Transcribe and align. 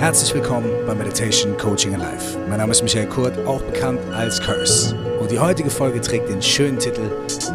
Herzlich 0.00 0.32
willkommen 0.32 0.70
bei 0.86 0.94
Meditation 0.94 1.54
Coaching 1.58 1.94
Alive. 1.94 2.38
Mein 2.48 2.56
Name 2.56 2.72
ist 2.72 2.82
Michael 2.82 3.06
Kurt, 3.06 3.36
auch 3.46 3.60
bekannt 3.60 4.00
als 4.14 4.40
Curse. 4.40 4.96
Und 5.20 5.30
die 5.30 5.38
heutige 5.38 5.68
Folge 5.68 6.00
trägt 6.00 6.30
den 6.30 6.40
schönen 6.40 6.78
Titel 6.78 7.02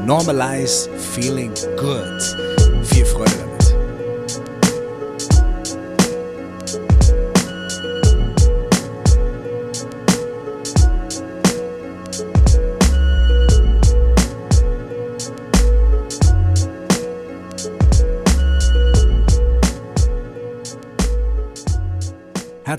Normalize 0.06 0.88
Feeling 0.96 1.52
Good. 1.76 2.55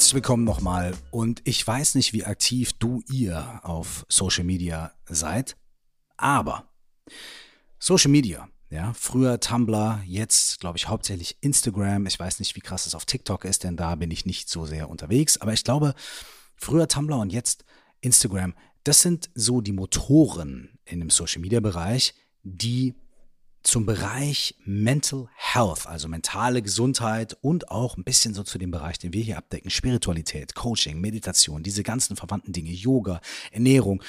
Herzlich 0.06 0.22
willkommen 0.22 0.44
nochmal 0.44 0.94
und 1.10 1.42
ich 1.42 1.66
weiß 1.66 1.96
nicht, 1.96 2.12
wie 2.12 2.24
aktiv 2.24 2.74
du 2.74 3.02
ihr 3.10 3.58
auf 3.64 4.06
Social 4.08 4.44
Media 4.44 4.92
seid, 5.06 5.56
aber 6.16 6.70
Social 7.80 8.12
Media, 8.12 8.48
ja, 8.70 8.92
früher 8.92 9.40
Tumblr, 9.40 10.00
jetzt 10.06 10.60
glaube 10.60 10.78
ich 10.78 10.86
hauptsächlich 10.86 11.38
Instagram. 11.40 12.06
Ich 12.06 12.20
weiß 12.20 12.38
nicht, 12.38 12.54
wie 12.54 12.60
krass 12.60 12.86
es 12.86 12.94
auf 12.94 13.04
TikTok 13.04 13.44
ist, 13.44 13.64
denn 13.64 13.76
da 13.76 13.96
bin 13.96 14.12
ich 14.12 14.26
nicht 14.26 14.48
so 14.48 14.64
sehr 14.64 14.88
unterwegs, 14.88 15.38
aber 15.38 15.52
ich 15.52 15.64
glaube, 15.64 15.92
früher 16.54 16.86
Tumblr 16.86 17.18
und 17.18 17.32
jetzt 17.32 17.64
Instagram, 18.00 18.54
das 18.84 19.02
sind 19.02 19.30
so 19.34 19.60
die 19.60 19.72
Motoren 19.72 20.78
in 20.84 21.00
dem 21.00 21.10
Social 21.10 21.40
Media 21.40 21.58
Bereich, 21.58 22.14
die 22.44 22.94
zum 23.66 23.84
Bereich 23.84 24.54
Mental 24.64 25.28
Health, 25.34 25.86
also 25.86 26.06
mentale 26.08 26.62
Gesundheit 26.62 27.36
und 27.40 27.70
auch 27.70 27.96
ein 27.96 28.04
bisschen 28.04 28.32
so 28.32 28.44
zu 28.44 28.58
dem 28.58 28.70
Bereich, 28.70 28.98
den 28.98 29.12
wir 29.12 29.22
hier 29.22 29.38
abdecken, 29.38 29.70
Spiritualität, 29.70 30.54
Coaching, 30.54 31.00
Meditation, 31.00 31.62
diese 31.62 31.82
ganzen 31.82 32.16
verwandten 32.16 32.52
Dinge, 32.52 32.70
Yoga, 32.70 33.20
Ernährung. 33.50 34.02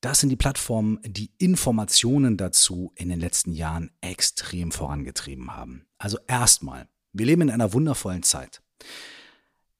Das 0.00 0.18
sind 0.18 0.30
die 0.30 0.36
Plattformen, 0.36 0.98
die 1.04 1.30
Informationen 1.38 2.36
dazu 2.36 2.92
in 2.96 3.08
den 3.08 3.20
letzten 3.20 3.52
Jahren 3.52 3.92
extrem 4.00 4.72
vorangetrieben 4.72 5.54
haben. 5.54 5.86
Also 5.98 6.18
erstmal, 6.26 6.88
wir 7.12 7.26
leben 7.26 7.42
in 7.42 7.50
einer 7.50 7.72
wundervollen 7.72 8.24
Zeit 8.24 8.62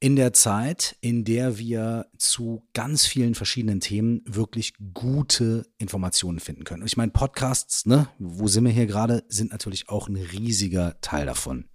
in 0.02 0.16
der 0.16 0.32
Zeit, 0.32 0.96
in 1.00 1.24
der 1.24 1.58
wir 1.58 2.08
zu 2.18 2.66
ganz 2.74 3.06
vielen 3.06 3.36
verschiedenen 3.36 3.78
Themen 3.78 4.22
wirklich 4.26 4.74
gute 4.92 5.64
Informationen 5.78 6.40
finden 6.40 6.64
können. 6.64 6.82
Und 6.82 6.88
ich 6.88 6.96
meine, 6.96 7.12
Podcasts, 7.12 7.86
ne, 7.86 8.08
wo 8.18 8.48
sind 8.48 8.64
wir 8.64 8.72
hier 8.72 8.86
gerade, 8.86 9.22
sind 9.28 9.52
natürlich 9.52 9.88
auch 9.88 10.08
ein 10.08 10.16
riesiger 10.16 11.00
Teil 11.02 11.26
davon. 11.26 11.68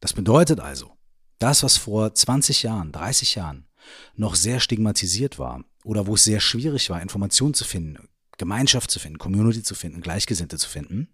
Das 0.00 0.12
bedeutet 0.12 0.60
also, 0.60 0.92
das, 1.38 1.62
was 1.62 1.78
vor 1.78 2.14
20 2.14 2.64
Jahren, 2.64 2.92
30 2.92 3.36
Jahren 3.36 3.66
noch 4.14 4.34
sehr 4.34 4.60
stigmatisiert 4.60 5.38
war 5.38 5.64
oder 5.82 6.06
wo 6.06 6.14
es 6.14 6.24
sehr 6.24 6.40
schwierig 6.40 6.90
war, 6.90 7.00
Informationen 7.00 7.54
zu 7.54 7.64
finden, 7.64 8.06
Gemeinschaft 8.36 8.90
zu 8.90 8.98
finden, 8.98 9.16
Community 9.16 9.62
zu 9.62 9.74
finden, 9.74 10.02
Gleichgesinnte 10.02 10.58
zu 10.58 10.68
finden, 10.68 11.08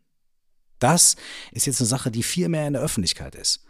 das 0.83 1.17
ist 1.53 1.67
jetzt 1.67 1.81
eine 1.81 1.89
Sache, 1.89 2.11
die 2.11 2.23
viel 2.23 2.49
mehr 2.49 2.67
in 2.67 2.73
der 2.73 2.83
Öffentlichkeit 2.83 3.35
ist. 3.35 3.65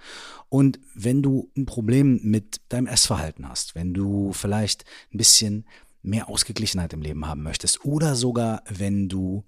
Und 0.48 0.78
wenn 0.94 1.22
du 1.22 1.50
ein 1.56 1.66
Problem 1.66 2.20
mit 2.22 2.60
deinem 2.68 2.86
Essverhalten 2.86 3.48
hast, 3.48 3.74
wenn 3.74 3.94
du 3.94 4.32
vielleicht 4.32 4.84
ein 5.12 5.18
bisschen 5.18 5.66
mehr 6.02 6.28
Ausgeglichenheit 6.28 6.92
im 6.92 7.02
Leben 7.02 7.26
haben 7.26 7.42
möchtest 7.42 7.84
oder 7.84 8.16
sogar 8.16 8.62
wenn 8.68 9.08
du 9.08 9.44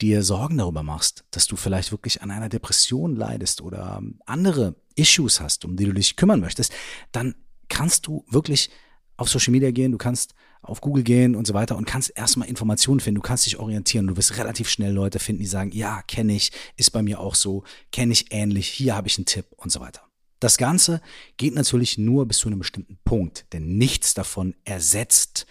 dir 0.00 0.22
Sorgen 0.22 0.58
darüber 0.58 0.82
machst, 0.82 1.24
dass 1.30 1.46
du 1.46 1.56
vielleicht 1.56 1.90
wirklich 1.90 2.22
an 2.22 2.30
einer 2.30 2.48
Depression 2.48 3.16
leidest 3.16 3.62
oder 3.62 4.02
andere 4.26 4.74
Issues 4.94 5.40
hast, 5.40 5.64
um 5.64 5.76
die 5.76 5.86
du 5.86 5.94
dich 5.94 6.16
kümmern 6.16 6.40
möchtest, 6.40 6.72
dann 7.12 7.34
kannst 7.68 8.06
du 8.06 8.24
wirklich 8.28 8.70
auf 9.16 9.28
Social 9.30 9.52
Media 9.52 9.70
gehen, 9.70 9.92
du 9.92 9.98
kannst 9.98 10.34
auf 10.68 10.80
Google 10.80 11.02
gehen 11.04 11.34
und 11.34 11.46
so 11.46 11.54
weiter 11.54 11.76
und 11.76 11.86
kannst 11.86 12.12
erstmal 12.16 12.48
Informationen 12.48 13.00
finden, 13.00 13.16
du 13.16 13.26
kannst 13.26 13.46
dich 13.46 13.58
orientieren, 13.58 14.06
du 14.06 14.16
wirst 14.16 14.36
relativ 14.36 14.68
schnell 14.68 14.92
Leute 14.92 15.18
finden, 15.18 15.42
die 15.42 15.48
sagen, 15.48 15.70
ja, 15.72 16.02
kenne 16.02 16.34
ich, 16.34 16.52
ist 16.76 16.90
bei 16.90 17.02
mir 17.02 17.20
auch 17.20 17.34
so, 17.34 17.64
kenne 17.92 18.12
ich 18.12 18.32
ähnlich, 18.32 18.68
hier 18.68 18.96
habe 18.96 19.08
ich 19.08 19.18
einen 19.18 19.26
Tipp 19.26 19.46
und 19.56 19.70
so 19.70 19.80
weiter. 19.80 20.02
Das 20.38 20.58
Ganze 20.58 21.00
geht 21.38 21.54
natürlich 21.54 21.96
nur 21.96 22.26
bis 22.26 22.38
zu 22.38 22.48
einem 22.48 22.58
bestimmten 22.58 22.98
Punkt, 23.04 23.46
denn 23.52 23.78
nichts 23.78 24.12
davon 24.12 24.54
ersetzt 24.64 25.46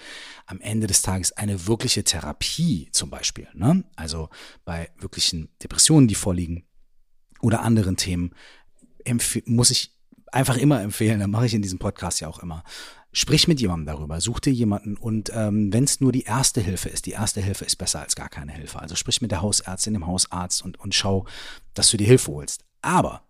am 0.45 0.61
Ende 0.61 0.85
des 0.85 1.01
Tages 1.01 1.31
eine 1.31 1.65
wirkliche 1.65 2.03
Therapie 2.03 2.89
zum 2.91 3.09
Beispiel. 3.09 3.47
Ne? 3.53 3.83
Also 3.95 4.29
bei 4.63 4.91
wirklichen 4.99 5.49
Depressionen, 5.63 6.07
die 6.07 6.15
vorliegen 6.15 6.65
oder 7.41 7.61
anderen 7.61 7.97
Themen, 7.97 8.35
muss 9.45 9.71
ich 9.71 9.91
einfach 10.31 10.57
immer 10.57 10.81
empfehlen, 10.81 11.19
da 11.19 11.27
mache 11.27 11.47
ich 11.47 11.53
in 11.53 11.61
diesem 11.61 11.79
Podcast 11.79 12.19
ja 12.19 12.27
auch 12.27 12.39
immer, 12.39 12.63
Sprich 13.17 13.47
mit 13.47 13.61
jemandem 13.61 13.85
darüber, 13.85 14.19
such 14.19 14.41
dir 14.41 14.51
jemanden 14.51 14.97
und 14.97 15.31
ähm, 15.33 15.71
wenn 15.71 15.85
es 15.85 16.01
nur 16.01 16.11
die 16.11 16.23
erste 16.23 16.59
Hilfe 16.59 16.89
ist, 16.89 17.05
die 17.05 17.11
erste 17.11 17.39
Hilfe 17.39 17.63
ist 17.63 17.77
besser 17.77 18.01
als 18.01 18.13
gar 18.13 18.27
keine 18.27 18.51
Hilfe. 18.51 18.81
Also 18.81 18.95
sprich 18.95 19.21
mit 19.21 19.31
der 19.31 19.41
Hausärztin, 19.41 19.93
dem 19.93 20.05
Hausarzt 20.05 20.61
und, 20.61 20.77
und 20.81 20.93
schau, 20.93 21.25
dass 21.73 21.89
du 21.89 21.95
dir 21.95 22.07
Hilfe 22.07 22.33
holst. 22.33 22.65
Aber 22.81 23.21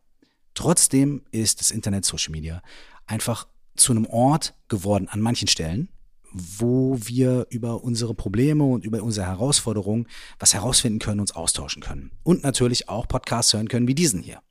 trotzdem 0.56 1.22
ist 1.30 1.60
das 1.60 1.70
Internet, 1.70 2.04
Social 2.04 2.32
Media 2.32 2.64
einfach 3.06 3.48
zu 3.76 3.92
einem 3.92 4.08
Ort 4.08 4.56
geworden 4.70 5.08
an 5.08 5.22
manchen 5.22 5.48
Stellen, 5.48 5.90
wo 6.34 6.98
wir 7.04 7.46
über 7.52 7.84
unsere 7.84 8.16
Probleme 8.16 8.64
und 8.64 8.86
über 8.86 9.04
unsere 9.04 9.28
Herausforderungen 9.28 10.08
was 10.40 10.56
herausfinden 10.56 10.98
können, 10.98 11.20
uns 11.20 11.36
austauschen 11.36 11.84
können. 11.84 12.10
Und 12.24 12.42
natürlich 12.42 12.90
auch 12.90 13.08
Podcasts 13.08 13.54
hören 13.54 13.70
können 13.70 13.88
wie 13.88 13.94
diesen 13.94 14.24
hier 14.24 14.42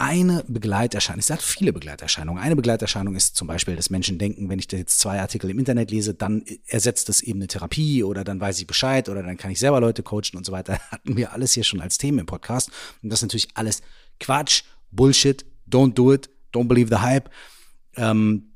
eine 0.00 0.44
Begleiterscheinung, 0.48 1.20
ich 1.20 1.26
sage 1.26 1.42
viele 1.42 1.74
Begleiterscheinungen. 1.74 2.42
Eine 2.42 2.56
Begleiterscheinung 2.56 3.16
ist 3.16 3.36
zum 3.36 3.46
Beispiel, 3.46 3.76
dass 3.76 3.90
Menschen 3.90 4.18
denken, 4.18 4.48
wenn 4.48 4.58
ich 4.58 4.66
da 4.66 4.78
jetzt 4.78 4.98
zwei 4.98 5.20
Artikel 5.20 5.50
im 5.50 5.58
Internet 5.58 5.90
lese, 5.90 6.14
dann 6.14 6.42
ersetzt 6.66 7.10
das 7.10 7.20
eben 7.20 7.38
eine 7.38 7.48
Therapie 7.48 8.02
oder 8.02 8.24
dann 8.24 8.40
weiß 8.40 8.58
ich 8.60 8.66
Bescheid 8.66 9.10
oder 9.10 9.22
dann 9.22 9.36
kann 9.36 9.50
ich 9.50 9.58
selber 9.58 9.78
Leute 9.78 10.02
coachen 10.02 10.36
und 10.36 10.46
so 10.46 10.52
weiter. 10.52 10.78
Hatten 10.90 11.18
wir 11.18 11.32
alles 11.34 11.52
hier 11.52 11.64
schon 11.64 11.82
als 11.82 11.98
Themen 11.98 12.20
im 12.20 12.26
Podcast. 12.26 12.70
Und 13.02 13.10
das 13.10 13.18
ist 13.18 13.24
natürlich 13.24 13.48
alles 13.52 13.82
Quatsch, 14.18 14.62
Bullshit, 14.90 15.44
don't 15.68 15.92
do 15.92 16.14
it, 16.14 16.30
don't 16.50 16.66
believe 16.66 16.88
the 16.88 17.02
hype. 17.02 17.28
Ähm, 17.96 18.52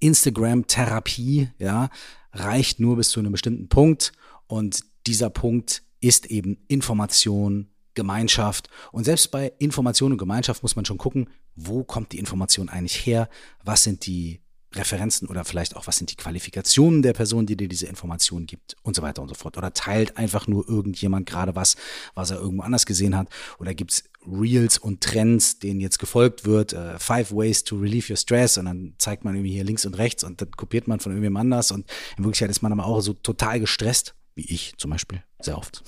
Instagram-Therapie, 0.00 1.48
ja, 1.58 1.88
reicht 2.32 2.78
nur 2.78 2.96
bis 2.96 3.08
zu 3.08 3.20
einem 3.20 3.32
bestimmten 3.32 3.68
Punkt 3.68 4.12
und 4.48 4.80
dieser 5.06 5.30
Punkt 5.30 5.82
ist 6.00 6.26
eben 6.26 6.58
Information, 6.68 7.68
Gemeinschaft. 7.96 8.70
Und 8.92 9.04
selbst 9.04 9.32
bei 9.32 9.52
Information 9.58 10.12
und 10.12 10.18
Gemeinschaft 10.18 10.62
muss 10.62 10.76
man 10.76 10.84
schon 10.84 10.98
gucken, 10.98 11.28
wo 11.56 11.82
kommt 11.82 12.12
die 12.12 12.18
Information 12.18 12.68
eigentlich 12.68 13.04
her? 13.04 13.28
Was 13.64 13.82
sind 13.82 14.06
die 14.06 14.40
Referenzen 14.74 15.28
oder 15.28 15.44
vielleicht 15.44 15.76
auch, 15.76 15.86
was 15.86 15.96
sind 15.96 16.10
die 16.10 16.16
Qualifikationen 16.16 17.02
der 17.02 17.12
Person, 17.12 17.46
die 17.46 17.56
dir 17.56 17.68
diese 17.68 17.86
Information 17.86 18.46
gibt 18.46 18.76
und 18.82 18.94
so 18.94 19.02
weiter 19.02 19.22
und 19.22 19.28
so 19.28 19.34
fort. 19.34 19.56
Oder 19.56 19.72
teilt 19.72 20.16
einfach 20.16 20.46
nur 20.46 20.68
irgendjemand 20.68 21.26
gerade 21.26 21.54
was, 21.54 21.76
was 22.14 22.30
er 22.30 22.38
irgendwo 22.38 22.62
anders 22.62 22.86
gesehen 22.86 23.16
hat. 23.16 23.28
Oder 23.58 23.74
gibt 23.74 23.92
es 23.92 24.04
Reels 24.26 24.78
und 24.78 25.00
Trends, 25.00 25.58
denen 25.58 25.80
jetzt 25.80 25.98
gefolgt 25.98 26.44
wird, 26.44 26.72
uh, 26.74 26.98
Five 26.98 27.32
Ways 27.32 27.64
to 27.64 27.76
Relieve 27.76 28.12
Your 28.12 28.16
Stress 28.16 28.58
und 28.58 28.66
dann 28.66 28.94
zeigt 28.98 29.24
man 29.24 29.34
irgendwie 29.34 29.52
hier 29.52 29.64
links 29.64 29.86
und 29.86 29.94
rechts 29.94 30.24
und 30.24 30.40
dann 30.40 30.50
kopiert 30.50 30.88
man 30.88 31.00
von 31.00 31.12
irgendjemand 31.12 31.44
anders 31.44 31.70
und 31.70 31.88
in 32.18 32.24
Wirklichkeit 32.24 32.50
ist 32.50 32.62
man 32.62 32.72
aber 32.72 32.86
auch 32.86 33.00
so 33.00 33.12
total 33.14 33.60
gestresst, 33.60 34.14
wie 34.34 34.52
ich 34.52 34.74
zum 34.78 34.90
Beispiel, 34.90 35.22
sehr 35.40 35.56
oft. 35.56 35.82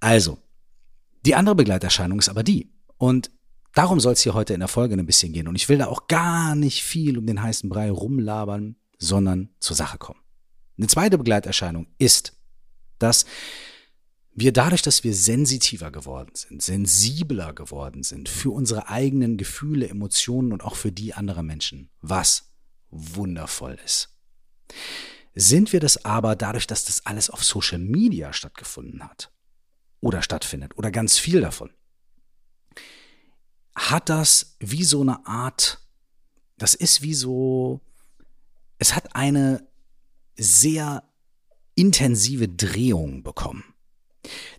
Also, 0.00 0.38
die 1.26 1.34
andere 1.34 1.56
Begleiterscheinung 1.56 2.20
ist 2.20 2.28
aber 2.28 2.44
die. 2.44 2.70
Und 2.98 3.30
darum 3.74 3.98
soll 3.98 4.12
es 4.12 4.22
hier 4.22 4.34
heute 4.34 4.54
in 4.54 4.60
der 4.60 4.68
Folge 4.68 4.94
ein 4.94 5.06
bisschen 5.06 5.32
gehen. 5.32 5.48
Und 5.48 5.56
ich 5.56 5.68
will 5.68 5.78
da 5.78 5.88
auch 5.88 6.06
gar 6.06 6.54
nicht 6.54 6.82
viel 6.82 7.18
um 7.18 7.26
den 7.26 7.42
heißen 7.42 7.68
Brei 7.68 7.90
rumlabern, 7.90 8.76
sondern 8.98 9.50
zur 9.58 9.76
Sache 9.76 9.98
kommen. 9.98 10.20
Eine 10.78 10.86
zweite 10.86 11.18
Begleiterscheinung 11.18 11.88
ist, 11.98 12.38
dass 12.98 13.26
wir 14.34 14.52
dadurch, 14.52 14.82
dass 14.82 15.02
wir 15.02 15.14
sensitiver 15.14 15.90
geworden 15.90 16.30
sind, 16.34 16.62
sensibler 16.62 17.54
geworden 17.54 18.02
sind 18.02 18.28
für 18.28 18.50
unsere 18.50 18.88
eigenen 18.88 19.36
Gefühle, 19.36 19.88
Emotionen 19.88 20.52
und 20.52 20.62
auch 20.62 20.76
für 20.76 20.92
die 20.92 21.14
anderer 21.14 21.42
Menschen, 21.42 21.90
was 22.02 22.50
wundervoll 22.90 23.78
ist. 23.84 24.10
Sind 25.34 25.72
wir 25.72 25.80
das 25.80 26.04
aber 26.04 26.36
dadurch, 26.36 26.66
dass 26.66 26.84
das 26.84 27.04
alles 27.04 27.30
auf 27.30 27.42
Social 27.42 27.78
Media 27.78 28.32
stattgefunden 28.32 29.02
hat 29.02 29.32
oder 30.00 30.22
stattfindet 30.22 30.76
oder 30.76 30.90
ganz 30.90 31.18
viel 31.18 31.40
davon, 31.40 31.70
hat 33.74 34.08
das 34.08 34.56
wie 34.58 34.84
so 34.84 35.00
eine 35.02 35.26
Art, 35.26 35.80
das 36.56 36.74
ist 36.74 37.02
wie 37.02 37.14
so, 37.14 37.80
es 38.78 38.94
hat 38.94 39.14
eine 39.14 39.66
sehr 40.36 41.02
intensive 41.74 42.48
Drehung 42.48 43.22
bekommen. 43.22 43.64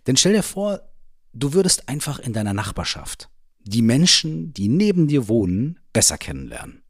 Denn 0.06 0.16
stell 0.16 0.32
dir 0.32 0.42
vor, 0.42 0.80
du 1.32 1.52
würdest 1.52 1.88
einfach 1.88 2.18
in 2.18 2.32
deiner 2.32 2.54
Nachbarschaft 2.54 3.28
die 3.60 3.82
Menschen, 3.82 4.54
die 4.54 4.68
neben 4.68 5.08
dir 5.08 5.28
wohnen, 5.28 5.78
besser 5.92 6.16
kennenlernen. 6.16 6.82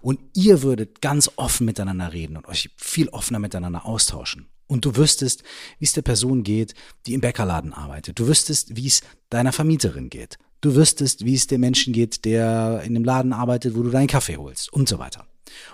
Und 0.00 0.18
ihr 0.34 0.62
würdet 0.62 1.00
ganz 1.00 1.30
offen 1.36 1.64
miteinander 1.64 2.12
reden 2.12 2.36
und 2.36 2.48
euch 2.48 2.70
viel 2.76 3.08
offener 3.10 3.38
miteinander 3.38 3.86
austauschen. 3.86 4.48
Und 4.72 4.86
du 4.86 4.96
wüsstest, 4.96 5.42
wie 5.78 5.84
es 5.84 5.92
der 5.92 6.00
Person 6.00 6.44
geht, 6.44 6.72
die 7.04 7.12
im 7.12 7.20
Bäckerladen 7.20 7.74
arbeitet. 7.74 8.18
Du 8.18 8.26
wüsstest, 8.26 8.74
wie 8.74 8.86
es 8.86 9.02
deiner 9.28 9.52
Vermieterin 9.52 10.08
geht. 10.08 10.38
du 10.62 10.74
wüsstest, 10.74 11.26
wie 11.26 11.34
es 11.34 11.46
dem 11.46 11.60
Menschen 11.60 11.92
geht, 11.92 12.24
der 12.24 12.80
in 12.82 12.94
dem 12.94 13.04
Laden 13.04 13.34
arbeitet, 13.34 13.76
wo 13.76 13.82
du 13.82 13.90
deinen 13.90 14.06
Kaffee 14.06 14.38
holst 14.38 14.72
und 14.72 14.88
so 14.88 14.98
weiter. 14.98 15.26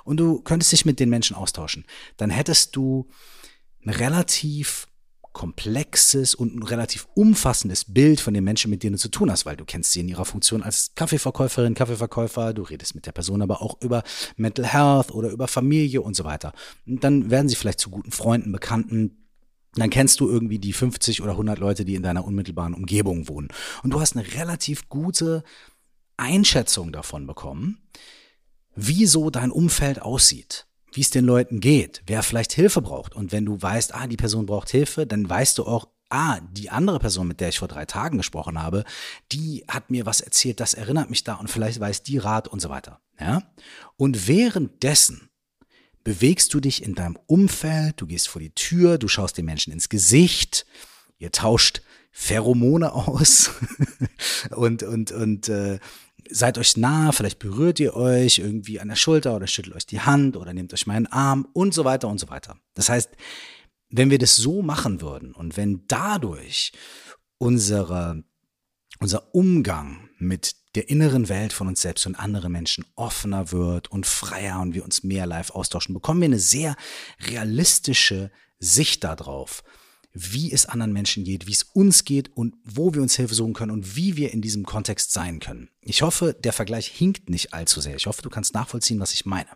Und 0.02 0.16
du 0.18 0.40
könntest 0.40 0.72
dich 0.72 0.84
mit 0.84 0.98
den 0.98 1.10
Menschen 1.10 1.36
austauschen. 1.36 1.84
Dann 2.16 2.30
hättest 2.30 2.74
du 2.74 3.08
ein 3.84 3.90
relativ 3.90 4.87
komplexes 5.38 6.34
und 6.34 6.56
ein 6.56 6.64
relativ 6.64 7.06
umfassendes 7.14 7.84
Bild 7.84 8.20
von 8.20 8.34
den 8.34 8.42
Menschen, 8.42 8.72
mit 8.72 8.82
denen 8.82 8.94
du 8.94 8.98
zu 8.98 9.08
tun 9.08 9.30
hast, 9.30 9.46
weil 9.46 9.56
du 9.56 9.64
kennst 9.64 9.92
sie 9.92 10.00
in 10.00 10.08
ihrer 10.08 10.24
Funktion 10.24 10.64
als 10.64 10.96
Kaffeeverkäuferin, 10.96 11.74
Kaffeeverkäufer, 11.74 12.52
du 12.52 12.62
redest 12.62 12.96
mit 12.96 13.06
der 13.06 13.12
Person 13.12 13.40
aber 13.40 13.62
auch 13.62 13.80
über 13.80 14.02
Mental 14.36 14.66
Health 14.66 15.12
oder 15.12 15.30
über 15.30 15.46
Familie 15.46 16.02
und 16.02 16.16
so 16.16 16.24
weiter. 16.24 16.52
Und 16.88 17.04
dann 17.04 17.30
werden 17.30 17.48
sie 17.48 17.54
vielleicht 17.54 17.78
zu 17.78 17.88
guten 17.88 18.10
Freunden, 18.10 18.50
Bekannten, 18.50 19.28
dann 19.76 19.90
kennst 19.90 20.18
du 20.18 20.28
irgendwie 20.28 20.58
die 20.58 20.72
50 20.72 21.22
oder 21.22 21.32
100 21.32 21.56
Leute, 21.60 21.84
die 21.84 21.94
in 21.94 22.02
deiner 22.02 22.24
unmittelbaren 22.24 22.74
Umgebung 22.74 23.28
wohnen. 23.28 23.46
Und 23.84 23.90
du 23.90 24.00
hast 24.00 24.16
eine 24.16 24.26
relativ 24.34 24.88
gute 24.88 25.44
Einschätzung 26.16 26.90
davon 26.90 27.28
bekommen, 27.28 27.78
wie 28.74 29.06
so 29.06 29.30
dein 29.30 29.52
Umfeld 29.52 30.02
aussieht, 30.02 30.66
wie 30.92 31.00
es 31.00 31.10
den 31.10 31.24
Leuten 31.24 31.60
geht, 31.60 32.02
wer 32.06 32.22
vielleicht 32.22 32.52
Hilfe 32.52 32.82
braucht. 32.82 33.14
Und 33.14 33.32
wenn 33.32 33.44
du 33.44 33.60
weißt, 33.60 33.94
ah, 33.94 34.06
die 34.06 34.16
Person 34.16 34.46
braucht 34.46 34.70
Hilfe, 34.70 35.06
dann 35.06 35.28
weißt 35.28 35.58
du 35.58 35.66
auch, 35.66 35.88
ah, 36.10 36.40
die 36.52 36.70
andere 36.70 36.98
Person, 36.98 37.28
mit 37.28 37.40
der 37.40 37.50
ich 37.50 37.58
vor 37.58 37.68
drei 37.68 37.84
Tagen 37.84 38.16
gesprochen 38.16 38.60
habe, 38.60 38.84
die 39.32 39.64
hat 39.68 39.90
mir 39.90 40.06
was 40.06 40.20
erzählt, 40.20 40.60
das 40.60 40.74
erinnert 40.74 41.10
mich 41.10 41.24
da 41.24 41.34
und 41.34 41.50
vielleicht 41.50 41.80
weiß 41.80 42.02
die 42.02 42.18
Rat 42.18 42.48
und 42.48 42.60
so 42.60 42.70
weiter. 42.70 43.00
Ja? 43.20 43.42
Und 43.96 44.26
währenddessen 44.28 45.28
bewegst 46.04 46.54
du 46.54 46.60
dich 46.60 46.82
in 46.82 46.94
deinem 46.94 47.18
Umfeld, 47.26 48.00
du 48.00 48.06
gehst 48.06 48.28
vor 48.28 48.40
die 48.40 48.54
Tür, 48.54 48.98
du 48.98 49.08
schaust 49.08 49.36
den 49.36 49.44
Menschen 49.44 49.72
ins 49.72 49.88
Gesicht, 49.88 50.64
ihr 51.18 51.32
tauscht 51.32 51.82
Pheromone 52.10 52.92
aus 52.92 53.50
und, 54.56 54.82
und, 54.82 55.12
und 55.12 55.48
äh, 55.48 55.78
seid 56.30 56.58
euch 56.58 56.76
nah, 56.76 57.12
vielleicht 57.12 57.38
berührt 57.38 57.80
ihr 57.80 57.94
euch 57.94 58.38
irgendwie 58.38 58.80
an 58.80 58.88
der 58.88 58.96
Schulter 58.96 59.36
oder 59.36 59.46
schüttelt 59.46 59.76
euch 59.76 59.86
die 59.86 60.00
Hand 60.00 60.36
oder 60.36 60.52
nehmt 60.52 60.72
euch 60.72 60.86
mal 60.86 60.94
einen 60.94 61.06
Arm 61.06 61.48
und 61.52 61.74
so 61.74 61.84
weiter 61.84 62.08
und 62.08 62.18
so 62.18 62.28
weiter. 62.28 62.56
Das 62.74 62.88
heißt, 62.88 63.10
wenn 63.90 64.10
wir 64.10 64.18
das 64.18 64.36
so 64.36 64.62
machen 64.62 65.00
würden 65.00 65.34
und 65.34 65.56
wenn 65.56 65.84
dadurch 65.88 66.72
unsere, 67.38 68.22
unser 69.00 69.34
Umgang 69.34 70.08
mit 70.18 70.56
der 70.74 70.90
inneren 70.90 71.28
Welt 71.28 71.52
von 71.52 71.68
uns 71.68 71.80
selbst 71.80 72.06
und 72.06 72.14
anderen 72.14 72.52
Menschen 72.52 72.84
offener 72.94 73.50
wird 73.52 73.90
und 73.90 74.06
freier 74.06 74.60
und 74.60 74.74
wir 74.74 74.84
uns 74.84 75.02
mehr 75.02 75.26
live 75.26 75.50
austauschen, 75.50 75.94
bekommen 75.94 76.20
wir 76.20 76.26
eine 76.26 76.38
sehr 76.38 76.76
realistische 77.20 78.30
Sicht 78.58 79.04
darauf, 79.04 79.62
wie 80.20 80.52
es 80.52 80.66
anderen 80.66 80.92
Menschen 80.92 81.24
geht, 81.24 81.46
wie 81.46 81.52
es 81.52 81.62
uns 81.62 82.04
geht 82.04 82.36
und 82.36 82.54
wo 82.64 82.94
wir 82.94 83.02
uns 83.02 83.16
Hilfe 83.16 83.34
suchen 83.34 83.54
können 83.54 83.72
und 83.72 83.96
wie 83.96 84.16
wir 84.16 84.32
in 84.32 84.40
diesem 84.40 84.64
Kontext 84.64 85.12
sein 85.12 85.40
können. 85.40 85.70
Ich 85.80 86.02
hoffe, 86.02 86.34
der 86.34 86.52
Vergleich 86.52 86.88
hinkt 86.88 87.30
nicht 87.30 87.54
allzu 87.54 87.80
sehr. 87.80 87.96
Ich 87.96 88.06
hoffe, 88.06 88.22
du 88.22 88.30
kannst 88.30 88.54
nachvollziehen, 88.54 89.00
was 89.00 89.12
ich 89.12 89.26
meine. 89.26 89.48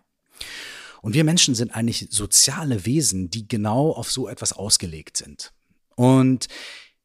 Und 1.00 1.14
wir 1.14 1.24
Menschen 1.24 1.54
sind 1.54 1.74
eigentlich 1.74 2.08
soziale 2.10 2.86
Wesen, 2.86 3.28
die 3.30 3.48
genau 3.48 3.90
auf 3.90 4.10
so 4.10 4.28
etwas 4.28 4.52
ausgelegt 4.52 5.16
sind. 5.16 5.52
Und 5.96 6.48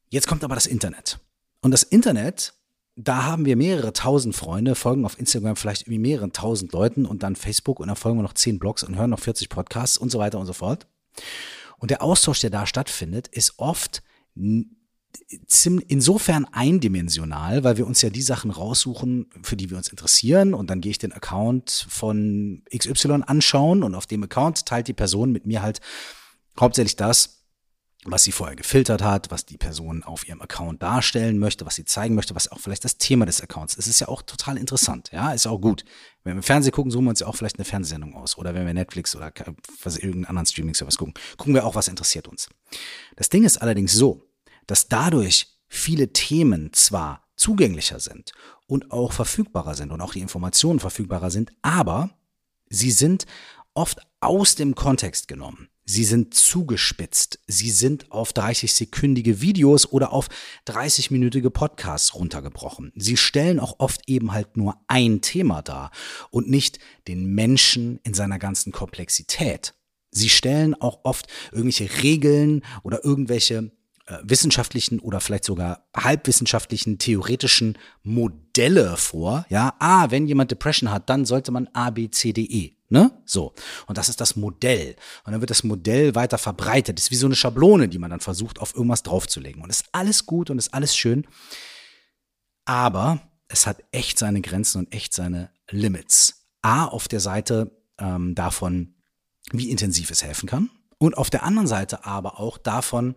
jetzt 0.10 0.28
kommt 0.28 0.44
aber 0.44 0.56
das 0.56 0.68
Internet. 0.68 1.20
Und 1.62 1.72
das 1.72 1.84
Internet 1.84 2.54
da 3.00 3.26
haben 3.26 3.46
wir 3.46 3.56
mehrere 3.56 3.94
tausend 3.94 4.36
Freunde, 4.36 4.74
folgen 4.74 5.06
auf 5.06 5.20
Instagram 5.20 5.56
vielleicht 5.56 5.84
irgendwie 5.84 6.00
mehreren 6.00 6.34
tausend 6.34 6.72
Leuten 6.74 7.06
und 7.06 7.22
dann 7.22 7.36
Facebook 7.36 7.80
und 7.80 7.88
dann 7.88 7.96
folgen 7.96 8.18
wir 8.18 8.24
noch 8.24 8.34
zehn 8.34 8.58
Blogs 8.58 8.82
und 8.82 8.96
hören 8.96 9.12
noch 9.12 9.20
40 9.20 9.50
Podcasts 9.50 10.00
und 10.00 10.12
so 10.12 10.18
weiter 10.18 10.40
und 10.40 10.48
so 10.48 10.54
fort. 10.54 10.88
Und 11.78 11.92
der 11.92 12.02
Austausch, 12.02 12.42
der 12.42 12.50
da 12.50 12.66
stattfindet, 12.66 13.28
ist 13.28 13.60
oft 13.60 14.04
insofern 15.88 16.46
eindimensional, 16.52 17.64
weil 17.64 17.78
wir 17.78 17.88
uns 17.88 18.02
ja 18.02 18.10
die 18.10 18.22
Sachen 18.22 18.52
raussuchen, 18.52 19.30
für 19.42 19.56
die 19.56 19.70
wir 19.70 19.78
uns 19.78 19.88
interessieren. 19.88 20.54
Und 20.54 20.70
dann 20.70 20.82
gehe 20.82 20.92
ich 20.92 20.98
den 20.98 21.14
Account 21.14 21.88
von 21.90 22.64
XY 22.76 23.24
anschauen 23.26 23.84
und 23.84 23.96
auf 23.96 24.06
dem 24.06 24.24
Account 24.24 24.66
teilt 24.66 24.88
die 24.88 24.94
Person 24.94 25.32
mit 25.32 25.46
mir 25.46 25.62
halt 25.62 25.80
hauptsächlich 26.60 26.96
das, 26.96 27.37
was 28.12 28.24
sie 28.24 28.32
vorher 28.32 28.56
gefiltert 28.56 29.02
hat, 29.02 29.32
was 29.32 29.46
die 29.46 29.58
Person 29.58 30.04
auf 30.04 30.28
ihrem 30.28 30.42
Account 30.42 30.82
darstellen 30.82 31.40
möchte, 31.40 31.66
was 31.66 31.76
sie 31.76 31.86
zeigen 31.86 32.16
möchte, 32.16 32.36
was 32.36 32.52
auch 32.52 32.60
vielleicht 32.60 32.86
das 32.86 32.98
Thema 32.98 33.26
des 33.26 33.42
Accounts 33.42 33.76
ist. 33.76 33.86
Es 33.86 33.92
ist 33.92 34.00
ja 34.00 34.08
auch 34.08 34.22
total 34.22 34.58
interessant, 34.58 35.10
ja, 35.12 35.34
ist 35.34 35.48
auch 35.48 35.60
gut. 35.60 35.84
Wenn 36.24 36.36
wir 36.36 36.44
Fernsehen 36.44 36.72
gucken, 36.72 36.92
suchen 36.92 37.06
wir 37.06 37.10
uns 37.10 37.20
ja 37.20 37.28
auch 37.28 37.36
vielleicht 37.36 37.58
eine 37.58 37.66
Fernsehsendung 37.66 38.16
aus. 38.16 38.38
Oder 38.38 38.54
wenn 38.54 38.66
wir 38.66 38.74
Netflix 38.74 39.16
oder 39.16 39.32
was, 39.84 39.98
irgendeinen 39.98 40.26
anderen 40.26 40.46
Streaming-Service 40.46 40.98
gucken, 40.98 41.14
gucken 41.38 41.54
wir 41.54 41.66
auch, 41.66 41.76
was 41.76 41.88
interessiert 41.88 42.28
uns. 42.28 42.50
Das 43.16 43.30
Ding 43.30 43.44
ist 43.44 43.58
allerdings 43.62 43.94
so, 43.94 44.24
dass 44.68 44.88
dadurch 44.88 45.48
viele 45.68 46.14
Themen 46.14 46.72
zwar 46.74 47.28
zugänglicher 47.36 48.00
sind 48.00 48.32
und 48.68 48.92
auch 48.92 49.12
verfügbarer 49.12 49.76
sind 49.76 49.92
und 49.92 50.02
auch 50.02 50.14
die 50.14 50.22
Informationen 50.22 50.80
verfügbarer 50.80 51.30
sind, 51.30 51.52
aber 51.62 52.10
sie 52.70 52.92
sind 52.92 53.26
oft 53.78 54.00
aus 54.20 54.56
dem 54.56 54.74
Kontext 54.74 55.28
genommen. 55.28 55.70
Sie 55.86 56.04
sind 56.04 56.34
zugespitzt. 56.34 57.40
Sie 57.48 57.70
sind 57.70 58.12
auf 58.12 58.32
30-sekündige 58.32 59.40
Videos 59.40 59.90
oder 59.90 60.12
auf 60.12 60.28
30-minütige 60.68 61.50
Podcasts 61.50 62.14
runtergebrochen. 62.16 62.92
Sie 62.96 63.16
stellen 63.16 63.60
auch 63.60 63.76
oft 63.78 64.02
eben 64.08 64.34
halt 64.34 64.58
nur 64.58 64.76
ein 64.88 65.22
Thema 65.22 65.62
dar 65.62 65.92
und 66.30 66.50
nicht 66.50 66.80
den 67.08 67.34
Menschen 67.36 68.00
in 68.04 68.14
seiner 68.14 68.40
ganzen 68.40 68.74
Komplexität. 68.74 69.76
Sie 70.12 70.30
stellen 70.30 70.74
auch 70.74 71.02
oft 71.04 71.28
irgendwelche 71.52 72.02
Regeln 72.02 72.64
oder 72.84 73.06
irgendwelche 73.06 73.72
äh, 74.08 74.20
wissenschaftlichen 74.24 75.00
oder 75.00 75.20
vielleicht 75.20 75.44
sogar 75.44 75.86
halbwissenschaftlichen 75.96 76.98
theoretischen 76.98 77.78
Modelle 78.04 78.96
vor. 78.96 79.46
Ja, 79.50 79.76
ah, 79.80 80.10
wenn 80.12 80.28
jemand 80.28 80.50
Depression 80.50 80.92
hat, 80.92 81.10
dann 81.10 81.26
sollte 81.26 81.52
man 81.52 81.68
A, 81.74 81.90
B, 81.90 82.10
C, 82.10 82.32
D, 82.32 82.42
E. 82.44 82.78
Ne? 82.90 83.12
So. 83.26 83.54
Und 83.86 83.98
das 83.98 84.08
ist 84.08 84.22
das 84.22 84.38
Modell. 84.38 84.96
Und 85.26 85.34
dann 85.34 85.42
wird 85.42 85.50
das 85.50 85.66
Modell 85.66 86.16
weiter 86.16 86.38
verbreitet. 86.38 86.98
Das 86.98 87.06
ist 87.06 87.12
wie 87.12 87.16
so 87.16 87.26
eine 87.26 87.36
Schablone, 87.36 87.90
die 87.90 88.00
man 88.00 88.10
dann 88.10 88.22
versucht, 88.22 88.60
auf 88.60 88.74
irgendwas 88.76 89.04
draufzulegen. 89.04 89.62
Und 89.62 89.70
ist 89.70 89.86
alles 89.92 90.26
gut 90.26 90.50
und 90.50 90.58
ist 90.58 90.74
alles 90.74 90.96
schön. 90.96 91.28
Aber 92.64 93.20
es 93.50 93.68
hat 93.68 93.84
echt 93.92 94.18
seine 94.18 94.40
Grenzen 94.40 94.80
und 94.80 94.94
echt 94.94 95.14
seine 95.14 95.50
Limits. 95.70 96.46
A, 96.62 96.86
auf 96.86 97.10
der 97.10 97.20
Seite 97.20 97.72
ähm, 97.98 98.36
davon, 98.36 98.96
wie 99.52 99.70
intensiv 99.70 100.12
es 100.12 100.24
helfen 100.24 100.48
kann. 100.48 100.70
Und 100.98 101.18
auf 101.18 101.30
der 101.30 101.44
anderen 101.44 101.68
Seite 101.68 102.06
aber 102.06 102.40
auch 102.40 102.58
davon, 102.58 103.16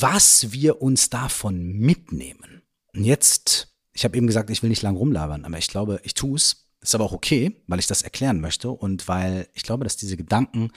was 0.00 0.52
wir 0.52 0.80
uns 0.80 1.10
davon 1.10 1.72
mitnehmen. 1.72 2.62
Und 2.94 3.04
jetzt, 3.04 3.74
ich 3.92 4.04
habe 4.04 4.16
eben 4.16 4.26
gesagt, 4.26 4.50
ich 4.50 4.62
will 4.62 4.70
nicht 4.70 4.82
lang 4.82 4.96
rumlabern, 4.96 5.44
aber 5.44 5.58
ich 5.58 5.68
glaube, 5.68 6.00
ich 6.04 6.14
tue 6.14 6.36
es 6.36 6.64
ist 6.84 6.94
aber 6.94 7.04
auch 7.04 7.12
okay, 7.12 7.62
weil 7.66 7.78
ich 7.78 7.86
das 7.86 8.02
erklären 8.02 8.40
möchte 8.40 8.70
und 8.70 9.08
weil 9.08 9.48
ich 9.54 9.62
glaube, 9.62 9.84
dass 9.84 9.96
diese 9.96 10.18
Gedanken 10.18 10.70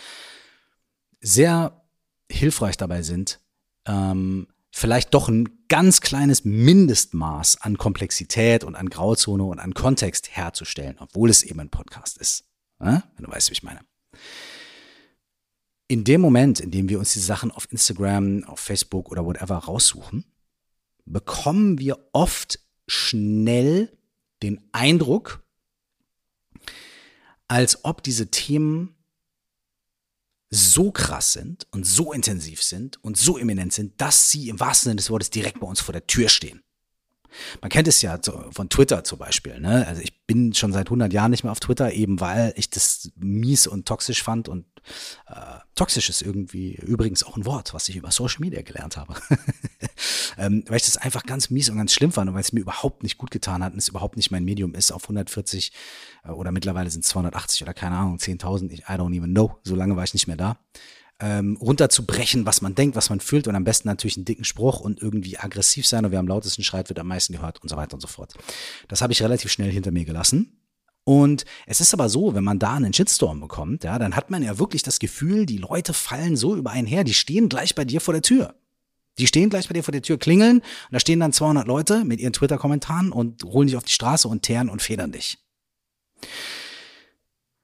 sehr 1.19 1.81
hilfreich 2.31 2.77
dabei 2.77 3.01
sind, 3.01 3.39
ähm, 3.85 4.47
vielleicht 4.71 5.13
doch 5.13 5.27
ein 5.27 5.49
ganz 5.67 5.99
kleines 5.99 6.45
Mindestmaß 6.45 7.61
an 7.61 7.77
Komplexität 7.77 8.63
und 8.63 8.75
an 8.75 8.89
Grauzone 8.89 9.43
und 9.43 9.59
an 9.59 9.73
Kontext 9.73 10.29
herzustellen, 10.35 10.95
obwohl 10.99 11.29
es 11.29 11.43
eben 11.43 11.59
ein 11.59 11.69
Podcast 11.69 12.17
ist. 12.19 12.45
Ja? 12.79 13.03
Wenn 13.15 13.25
du 13.25 13.31
weißt, 13.31 13.49
wie 13.49 13.53
ich 13.53 13.63
meine. 13.63 13.81
In 15.87 16.03
dem 16.03 16.19
Moment, 16.19 16.59
in 16.59 16.71
dem 16.71 16.89
wir 16.89 16.99
uns 16.99 17.13
die 17.13 17.19
Sachen 17.19 17.51
auf 17.51 17.71
Instagram, 17.71 18.43
auf 18.43 18.59
Facebook 18.59 19.09
oder 19.09 19.25
whatever 19.25 19.55
raussuchen, 19.55 20.25
bekommen 21.05 21.79
wir 21.79 21.97
oft 22.11 22.59
schnell 22.87 23.97
den 24.43 24.61
Eindruck, 24.73 25.43
als 27.47 27.85
ob 27.85 28.03
diese 28.03 28.29
Themen 28.29 28.95
so 30.49 30.91
krass 30.91 31.33
sind 31.33 31.67
und 31.71 31.85
so 31.85 32.13
intensiv 32.13 32.63
sind 32.63 33.01
und 33.03 33.17
so 33.17 33.37
eminent 33.37 33.73
sind, 33.73 33.99
dass 33.99 34.31
sie 34.31 34.49
im 34.49 34.59
wahrsten 34.59 34.89
Sinne 34.89 34.97
des 34.97 35.09
Wortes 35.09 35.29
direkt 35.29 35.59
bei 35.59 35.67
uns 35.67 35.81
vor 35.81 35.93
der 35.93 36.07
Tür 36.07 36.29
stehen. 36.29 36.63
Man 37.61 37.69
kennt 37.69 37.87
es 37.87 38.01
ja 38.01 38.19
von 38.51 38.69
Twitter 38.69 39.03
zum 39.03 39.19
Beispiel. 39.19 39.59
Ne? 39.59 39.85
Also 39.87 40.01
ich 40.01 40.25
bin 40.25 40.53
schon 40.53 40.73
seit 40.73 40.87
100 40.87 41.11
Jahren 41.13 41.31
nicht 41.31 41.43
mehr 41.43 41.51
auf 41.51 41.59
Twitter, 41.59 41.91
eben 41.93 42.19
weil 42.19 42.53
ich 42.55 42.69
das 42.69 43.11
mies 43.15 43.67
und 43.67 43.87
toxisch 43.87 44.23
fand 44.23 44.49
und 44.49 44.65
äh, 45.27 45.59
toxisch 45.75 46.09
ist 46.09 46.21
irgendwie 46.21 46.75
übrigens 46.75 47.23
auch 47.23 47.37
ein 47.37 47.45
Wort, 47.45 47.73
was 47.73 47.89
ich 47.89 47.95
über 47.95 48.11
Social 48.11 48.39
Media 48.39 48.61
gelernt 48.61 48.97
habe. 48.97 49.15
ähm, 50.37 50.63
weil 50.67 50.77
ich 50.77 50.85
das 50.85 50.97
einfach 50.97 51.23
ganz 51.23 51.49
mies 51.49 51.69
und 51.69 51.77
ganz 51.77 51.93
schlimm 51.93 52.11
fand 52.11 52.29
und 52.29 52.35
weil 52.35 52.41
es 52.41 52.53
mir 52.53 52.61
überhaupt 52.61 53.03
nicht 53.03 53.17
gut 53.17 53.31
getan 53.31 53.63
hat 53.63 53.73
und 53.73 53.79
es 53.79 53.89
überhaupt 53.89 54.17
nicht 54.17 54.31
mein 54.31 54.45
Medium 54.45 54.75
ist, 54.75 54.91
auf 54.91 55.03
140 55.03 55.71
äh, 56.23 56.29
oder 56.29 56.51
mittlerweile 56.51 56.89
sind 56.89 57.03
es 57.03 57.09
280 57.09 57.63
oder 57.63 57.73
keine 57.73 57.97
Ahnung, 57.97 58.17
10.000, 58.17 58.71
I 58.71 58.81
don't 58.83 59.15
even 59.15 59.31
know, 59.31 59.57
so 59.63 59.75
lange 59.75 59.95
war 59.95 60.03
ich 60.03 60.13
nicht 60.13 60.27
mehr 60.27 60.37
da 60.37 60.57
ähm, 61.19 61.57
runterzubrechen, 61.59 62.45
was 62.45 62.61
man 62.61 62.75
denkt, 62.75 62.95
was 62.95 63.09
man 63.09 63.19
fühlt 63.19 63.47
und 63.47 63.55
am 63.55 63.63
besten 63.63 63.87
natürlich 63.87 64.17
einen 64.17 64.25
dicken 64.25 64.43
Spruch 64.43 64.79
und 64.79 65.01
irgendwie 65.01 65.37
aggressiv 65.37 65.87
sein 65.87 66.05
und 66.05 66.11
wer 66.11 66.19
am 66.19 66.27
lautesten 66.27 66.63
schreit, 66.63 66.89
wird 66.89 66.99
am 66.99 67.07
meisten 67.07 67.33
gehört 67.33 67.61
und 67.61 67.69
so 67.69 67.77
weiter 67.77 67.95
und 67.95 68.01
so 68.01 68.07
fort. 68.07 68.33
Das 68.87 69.01
habe 69.01 69.13
ich 69.13 69.21
relativ 69.21 69.51
schnell 69.51 69.71
hinter 69.71 69.91
mir 69.91 70.05
gelassen. 70.05 70.61
Und 71.03 71.45
es 71.65 71.79
ist 71.79 71.93
aber 71.93 72.09
so, 72.09 72.35
wenn 72.35 72.43
man 72.43 72.59
da 72.59 72.73
einen 72.73 72.93
Shitstorm 72.93 73.39
bekommt, 73.39 73.85
ja, 73.85 73.97
dann 73.97 74.15
hat 74.15 74.29
man 74.29 74.43
ja 74.43 74.59
wirklich 74.59 74.83
das 74.83 74.99
Gefühl, 74.99 75.45
die 75.45 75.57
Leute 75.57 75.93
fallen 75.93 76.35
so 76.35 76.55
über 76.55 76.71
einen 76.71 76.85
her, 76.85 77.05
die 77.05 77.13
stehen 77.13 77.47
gleich 77.47 77.75
bei 77.75 77.85
dir 77.85 78.01
vor 78.01 78.13
der 78.13 78.21
Tür. 78.21 78.55
Die 79.17 79.25
stehen 79.25 79.49
gleich 79.49 79.67
bei 79.69 79.73
dir 79.73 79.83
vor 79.83 79.93
der 79.93 80.01
Tür, 80.01 80.17
klingeln, 80.17 80.57
und 80.57 80.91
da 80.91 80.99
stehen 80.99 81.21
dann 81.21 81.31
200 81.31 81.65
Leute 81.65 82.03
mit 82.03 82.19
ihren 82.19 82.33
Twitter-Kommentaren 82.33 83.11
und 83.11 83.43
holen 83.45 83.67
dich 83.67 83.77
auf 83.77 83.85
die 83.85 83.93
Straße 83.93 84.27
und 84.27 84.43
teeren 84.43 84.69
und 84.69 84.81
federn 84.81 85.13
dich. 85.13 85.39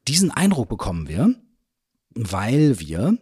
Diesen 0.07 0.31
Eindruck 0.31 0.69
bekommen 0.69 1.09
wir, 1.09 1.35
weil 2.11 2.79
wir 2.79 3.17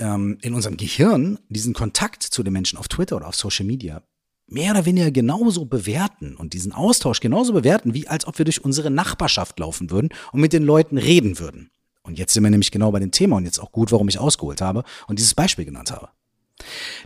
ähm, 0.00 0.38
in 0.42 0.54
unserem 0.54 0.76
Gehirn 0.76 1.38
diesen 1.48 1.74
Kontakt 1.74 2.22
zu 2.22 2.42
den 2.42 2.52
Menschen 2.52 2.78
auf 2.78 2.88
Twitter 2.88 3.16
oder 3.16 3.28
auf 3.28 3.36
Social 3.36 3.66
Media 3.66 4.02
mehr 4.50 4.72
oder 4.72 4.84
weniger 4.84 5.10
genauso 5.10 5.64
bewerten 5.64 6.34
und 6.36 6.52
diesen 6.54 6.72
Austausch 6.72 7.20
genauso 7.20 7.52
bewerten, 7.52 7.94
wie 7.94 8.08
als 8.08 8.26
ob 8.26 8.36
wir 8.38 8.44
durch 8.44 8.64
unsere 8.64 8.90
Nachbarschaft 8.90 9.58
laufen 9.58 9.90
würden 9.90 10.10
und 10.32 10.40
mit 10.40 10.52
den 10.52 10.64
Leuten 10.64 10.98
reden 10.98 11.38
würden. 11.38 11.70
Und 12.02 12.18
jetzt 12.18 12.34
sind 12.34 12.42
wir 12.42 12.50
nämlich 12.50 12.72
genau 12.72 12.90
bei 12.90 12.98
dem 12.98 13.12
Thema 13.12 13.36
und 13.36 13.44
jetzt 13.44 13.60
auch 13.60 13.70
gut, 13.70 13.92
warum 13.92 14.08
ich 14.08 14.18
ausgeholt 14.18 14.60
habe 14.60 14.82
und 15.06 15.18
dieses 15.18 15.34
Beispiel 15.34 15.64
genannt 15.64 15.92
habe. 15.92 16.08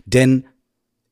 Denn 0.05 0.47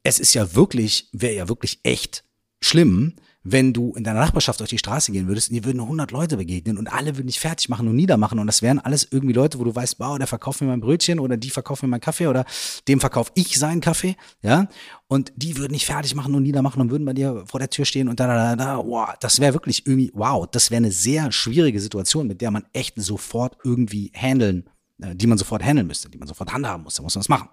es 0.02 0.20
ist 0.20 0.34
ja 0.34 0.56
wirklich, 0.56 1.10
wäre 1.12 1.36
ja 1.36 1.50
wirklich 1.50 1.80
echt 1.84 2.24
schlimm, 2.62 3.16
wenn 3.44 3.74
du 3.74 3.94
in 3.94 4.04
deiner 4.06 4.22
Nachbarschaft 4.22 4.62
durch 4.62 4.70
die 4.70 4.78
Straße 4.78 5.12
gehen 5.12 5.28
würdest 5.28 5.50
und 5.50 5.56
dir 5.56 5.66
würden 5.66 5.82
100 5.82 6.12
Leute 6.12 6.38
begegnen 6.38 6.78
und 6.78 6.88
alle 6.88 7.18
würden 7.18 7.28
dich 7.28 7.42
fertig 7.42 7.68
machen 7.68 7.88
und 7.90 7.96
niedermachen 7.96 8.40
und 8.40 8.48
das 8.48 8.62
wären 8.62 8.80
alles 8.80 9.06
irgendwie 9.12 9.34
Leute, 9.34 9.60
wo 9.60 9.66
du 9.66 9.76
weißt, 9.76 10.00
wow, 10.00 10.18
der 10.18 10.28
verkauft 10.28 10.62
mir 10.62 10.68
mein 10.68 10.80
Brötchen 10.80 11.20
oder 11.20 11.36
die 11.36 11.50
verkauft 11.50 11.84
mir 11.84 11.90
meinen 11.90 12.00
Kaffee 12.00 12.28
oder 12.28 12.46
dem 12.88 13.02
verkaufe 13.02 13.32
ich 13.36 13.60
seinen 13.60 13.82
Kaffee, 13.82 14.16
ja, 14.42 14.68
und 15.08 15.34
die 15.36 15.58
würden 15.58 15.74
dich 15.74 15.86
fertig 15.86 16.16
machen 16.16 16.34
und 16.34 16.44
niedermachen 16.44 16.82
und 16.82 16.90
würden 16.90 17.06
bei 17.06 17.14
dir 17.14 17.44
vor 17.46 17.60
der 17.60 17.70
Tür 17.70 17.84
stehen 17.84 18.08
und 18.08 18.20
da, 18.20 18.28
da, 18.28 18.56
da, 18.56 18.78
da, 18.78 18.78
wow, 18.78 19.10
das 19.20 19.42
wäre 19.42 19.54
wirklich 19.54 19.86
irgendwie, 19.86 20.12
wow, 20.14 20.48
das 20.50 20.72
wäre 20.72 20.78
eine 20.78 20.92
sehr 20.92 21.32
schwierige 21.34 21.82
Situation, 21.82 22.28
mit 22.28 22.40
der 22.40 22.50
man 22.50 22.66
echt 22.72 22.96
sofort 23.02 23.58
irgendwie 23.64 24.12
handeln, 24.16 24.70
äh, 25.02 25.16
die 25.16 25.28
man 25.28 25.38
sofort 25.38 25.64
handeln 25.64 25.88
müsste, 25.88 26.10
die 26.10 26.18
man 26.18 26.30
sofort 26.30 26.54
handhaben 26.54 26.84
muss, 26.84 26.96
da 26.96 27.04
muss 27.04 27.16
man 27.16 27.20
was 27.20 27.30
machen. 27.30 27.50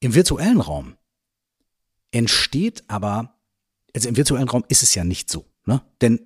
Im 0.00 0.14
virtuellen 0.14 0.60
Raum 0.60 0.96
entsteht 2.10 2.84
aber 2.88 3.35
also 3.96 4.10
im 4.10 4.16
virtuellen 4.16 4.48
Raum 4.48 4.62
ist 4.68 4.82
es 4.82 4.94
ja 4.94 5.04
nicht 5.04 5.30
so. 5.30 5.46
Ne? 5.64 5.82
Denn 6.02 6.20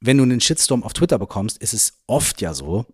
wenn 0.00 0.18
du 0.18 0.24
einen 0.24 0.42
Shitstorm 0.42 0.82
auf 0.82 0.92
Twitter 0.92 1.18
bekommst, 1.18 1.56
ist 1.56 1.72
es 1.72 2.02
oft 2.06 2.42
ja 2.42 2.52
so, 2.52 2.84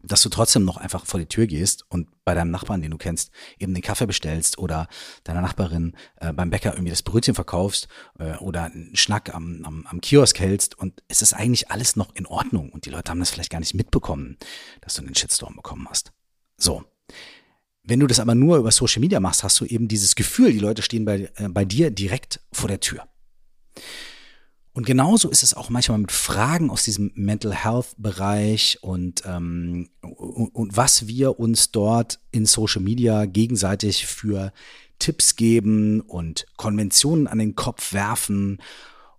dass 0.00 0.22
du 0.22 0.28
trotzdem 0.28 0.64
noch 0.64 0.76
einfach 0.76 1.04
vor 1.06 1.18
die 1.18 1.26
Tür 1.26 1.48
gehst 1.48 1.84
und 1.88 2.08
bei 2.24 2.34
deinem 2.34 2.52
Nachbarn, 2.52 2.82
den 2.82 2.92
du 2.92 2.98
kennst, 2.98 3.32
eben 3.58 3.74
den 3.74 3.82
Kaffee 3.82 4.06
bestellst 4.06 4.58
oder 4.58 4.86
deiner 5.24 5.40
Nachbarin 5.40 5.96
äh, 6.20 6.32
beim 6.32 6.50
Bäcker 6.50 6.72
irgendwie 6.72 6.90
das 6.90 7.02
Brötchen 7.02 7.34
verkaufst 7.34 7.88
äh, 8.20 8.36
oder 8.36 8.66
einen 8.66 8.94
Schnack 8.94 9.34
am, 9.34 9.64
am, 9.64 9.86
am 9.88 10.00
Kiosk 10.00 10.38
hältst 10.38 10.78
und 10.78 11.02
es 11.08 11.20
ist 11.20 11.32
eigentlich 11.32 11.72
alles 11.72 11.96
noch 11.96 12.14
in 12.14 12.26
Ordnung 12.26 12.70
und 12.70 12.86
die 12.86 12.90
Leute 12.90 13.10
haben 13.10 13.18
das 13.18 13.30
vielleicht 13.30 13.50
gar 13.50 13.58
nicht 13.58 13.74
mitbekommen, 13.74 14.36
dass 14.82 14.94
du 14.94 15.02
einen 15.02 15.16
Shitstorm 15.16 15.56
bekommen 15.56 15.88
hast. 15.90 16.12
So. 16.56 16.84
Wenn 17.82 17.98
du 17.98 18.06
das 18.06 18.20
aber 18.20 18.36
nur 18.36 18.58
über 18.58 18.70
Social 18.70 19.00
Media 19.00 19.18
machst, 19.18 19.42
hast 19.42 19.58
du 19.58 19.64
eben 19.64 19.88
dieses 19.88 20.14
Gefühl, 20.14 20.52
die 20.52 20.60
Leute 20.60 20.82
stehen 20.82 21.04
bei, 21.04 21.28
äh, 21.34 21.48
bei 21.48 21.64
dir 21.64 21.90
direkt 21.90 22.40
vor 22.52 22.68
der 22.68 22.78
Tür. 22.78 23.08
Und 24.72 24.86
genauso 24.86 25.28
ist 25.28 25.42
es 25.42 25.54
auch 25.54 25.70
manchmal 25.70 25.98
mit 25.98 26.12
Fragen 26.12 26.70
aus 26.70 26.84
diesem 26.84 27.10
Mental 27.16 27.52
Health 27.52 27.96
Bereich 27.96 28.78
und, 28.80 29.24
ähm, 29.26 29.90
und, 30.02 30.54
und 30.54 30.76
was 30.76 31.08
wir 31.08 31.40
uns 31.40 31.72
dort 31.72 32.20
in 32.30 32.46
Social 32.46 32.80
Media 32.80 33.26
gegenseitig 33.26 34.06
für 34.06 34.52
Tipps 35.00 35.34
geben 35.34 36.00
und 36.00 36.46
Konventionen 36.56 37.26
an 37.26 37.38
den 37.38 37.56
Kopf 37.56 37.92
werfen 37.92 38.62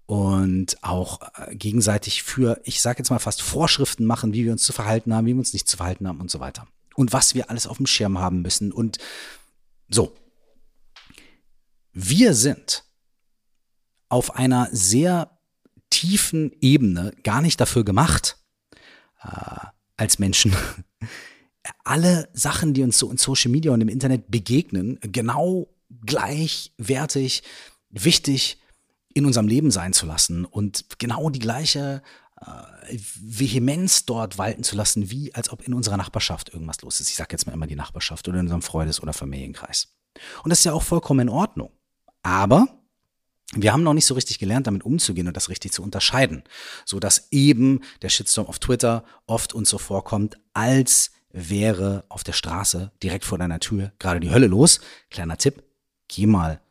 und 0.05 0.81
auch 0.81 1.19
äh, 1.35 1.55
gegenseitig 1.55 2.23
für, 2.23 2.61
ich 2.63 2.81
sage 2.81 2.99
jetzt 2.99 3.09
mal 3.09 3.19
fast 3.19 3.41
Vorschriften 3.41 4.05
machen, 4.05 4.33
wie 4.33 4.45
wir 4.45 4.51
uns 4.51 4.63
zu 4.63 4.73
verhalten 4.73 5.13
haben, 5.13 5.27
wie 5.27 5.33
wir 5.33 5.39
uns 5.39 5.53
nicht 5.53 5.67
zu 5.67 5.77
verhalten 5.77 6.07
haben 6.07 6.21
und 6.21 6.31
so 6.31 6.39
weiter. 6.39 6.67
Und 6.95 7.13
was 7.13 7.35
wir 7.35 7.49
alles 7.49 7.67
auf 7.67 7.77
dem 7.77 7.85
Schirm 7.85 8.17
haben 8.17 8.41
müssen 8.41 8.71
und 8.71 8.97
so. 9.89 10.15
Wir 11.91 12.33
sind 12.33 12.85
auf 14.09 14.35
einer 14.35 14.67
sehr 14.71 15.39
tiefen 15.89 16.51
Ebene 16.61 17.13
gar 17.23 17.41
nicht 17.41 17.59
dafür 17.59 17.83
gemacht, 17.83 18.37
äh, 19.23 19.65
als 19.97 20.19
Menschen, 20.19 20.55
alle 21.83 22.29
Sachen, 22.33 22.73
die 22.73 22.83
uns 22.83 22.97
so 22.97 23.11
in 23.11 23.17
Social 23.17 23.51
Media 23.51 23.71
und 23.71 23.81
im 23.81 23.89
Internet 23.89 24.29
begegnen, 24.29 24.99
genau 25.01 25.67
gleichwertig 26.05 27.43
wichtig 27.89 28.57
in 29.13 29.25
unserem 29.25 29.47
Leben 29.47 29.71
sein 29.71 29.93
zu 29.93 30.05
lassen 30.05 30.45
und 30.45 30.85
genau 30.99 31.29
die 31.29 31.39
gleiche 31.39 32.01
äh, 32.39 32.97
Vehemenz 33.21 34.05
dort 34.05 34.37
walten 34.37 34.63
zu 34.63 34.75
lassen, 34.75 35.09
wie 35.11 35.33
als 35.33 35.49
ob 35.51 35.63
in 35.63 35.73
unserer 35.73 35.97
Nachbarschaft 35.97 36.49
irgendwas 36.53 36.81
los 36.81 36.99
ist. 37.01 37.09
Ich 37.09 37.15
sage 37.15 37.29
jetzt 37.31 37.45
mal 37.45 37.53
immer 37.53 37.67
die 37.67 37.75
Nachbarschaft 37.75 38.27
oder 38.27 38.39
in 38.39 38.45
unserem 38.45 38.61
Freundes- 38.61 39.01
oder 39.01 39.13
Familienkreis. 39.13 39.95
Und 40.43 40.49
das 40.49 40.59
ist 40.59 40.65
ja 40.65 40.73
auch 40.73 40.83
vollkommen 40.83 41.21
in 41.21 41.29
Ordnung. 41.29 41.71
Aber 42.21 42.78
wir 43.55 43.73
haben 43.73 43.83
noch 43.83 43.93
nicht 43.93 44.05
so 44.05 44.13
richtig 44.13 44.37
gelernt, 44.37 44.67
damit 44.67 44.83
umzugehen 44.83 45.27
und 45.27 45.35
das 45.35 45.49
richtig 45.49 45.71
zu 45.71 45.81
unterscheiden, 45.81 46.43
so 46.85 46.99
dass 46.99 47.29
eben 47.31 47.81
der 48.01 48.09
Shitstorm 48.09 48.47
auf 48.47 48.59
Twitter 48.59 49.03
oft 49.25 49.53
uns 49.53 49.69
so 49.69 49.77
vorkommt, 49.77 50.37
als 50.53 51.11
wäre 51.31 52.05
auf 52.09 52.23
der 52.23 52.33
Straße 52.33 52.91
direkt 53.01 53.25
vor 53.25 53.37
deiner 53.37 53.59
Tür 53.59 53.91
gerade 53.99 54.19
die 54.19 54.31
Hölle 54.31 54.47
los. 54.47 54.81
Kleiner 55.09 55.37
Tipp, 55.37 55.63
geh 56.07 56.25
mal 56.25 56.61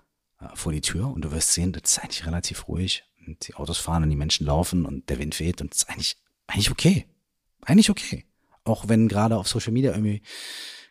äh, 0.40 0.46
vor 0.54 0.72
die 0.72 0.80
Tür 0.80 1.08
und 1.08 1.22
du 1.22 1.32
wirst 1.32 1.52
sehen, 1.52 1.72
das 1.72 1.92
ist 1.92 1.98
eigentlich 1.98 2.26
relativ 2.26 2.68
ruhig 2.68 3.04
und 3.26 3.46
die 3.46 3.54
Autos 3.54 3.78
fahren 3.78 4.04
und 4.04 4.10
die 4.10 4.16
Menschen 4.16 4.46
laufen 4.46 4.86
und 4.86 5.08
der 5.08 5.18
Wind 5.18 5.38
weht 5.40 5.60
und 5.60 5.74
es 5.74 5.82
ist 5.82 5.90
eigentlich, 5.90 6.16
eigentlich 6.46 6.70
okay. 6.70 7.06
Eigentlich 7.62 7.90
okay. 7.90 8.24
Auch 8.64 8.88
wenn 8.88 9.08
gerade 9.08 9.36
auf 9.36 9.48
Social 9.48 9.72
Media 9.72 9.92
irgendwie 9.92 10.22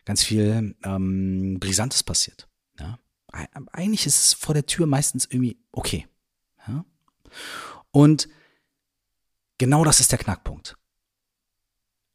ganz 0.04 0.22
viel 0.22 0.76
ähm, 0.84 1.58
Brisantes 1.60 2.02
passiert. 2.02 2.48
Ja? 2.78 2.98
Eigentlich 3.72 4.06
ist 4.06 4.18
es 4.18 4.32
vor 4.34 4.54
der 4.54 4.66
Tür 4.66 4.86
meistens 4.86 5.26
irgendwie 5.26 5.58
okay. 5.72 6.06
Ja? 6.66 6.84
Und 7.90 8.28
genau 9.58 9.84
das 9.84 10.00
ist 10.00 10.12
der 10.12 10.18
Knackpunkt. 10.18 10.76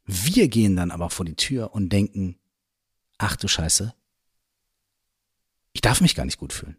Wir 0.05 0.47
gehen 0.47 0.75
dann 0.75 0.91
aber 0.91 1.09
vor 1.09 1.25
die 1.25 1.35
Tür 1.35 1.73
und 1.73 1.89
denken, 1.89 2.37
ach 3.17 3.35
du 3.35 3.47
Scheiße, 3.47 3.93
ich 5.71 5.81
darf 5.81 6.01
mich 6.01 6.15
gar 6.15 6.25
nicht 6.25 6.37
gut 6.37 6.53
fühlen. 6.53 6.77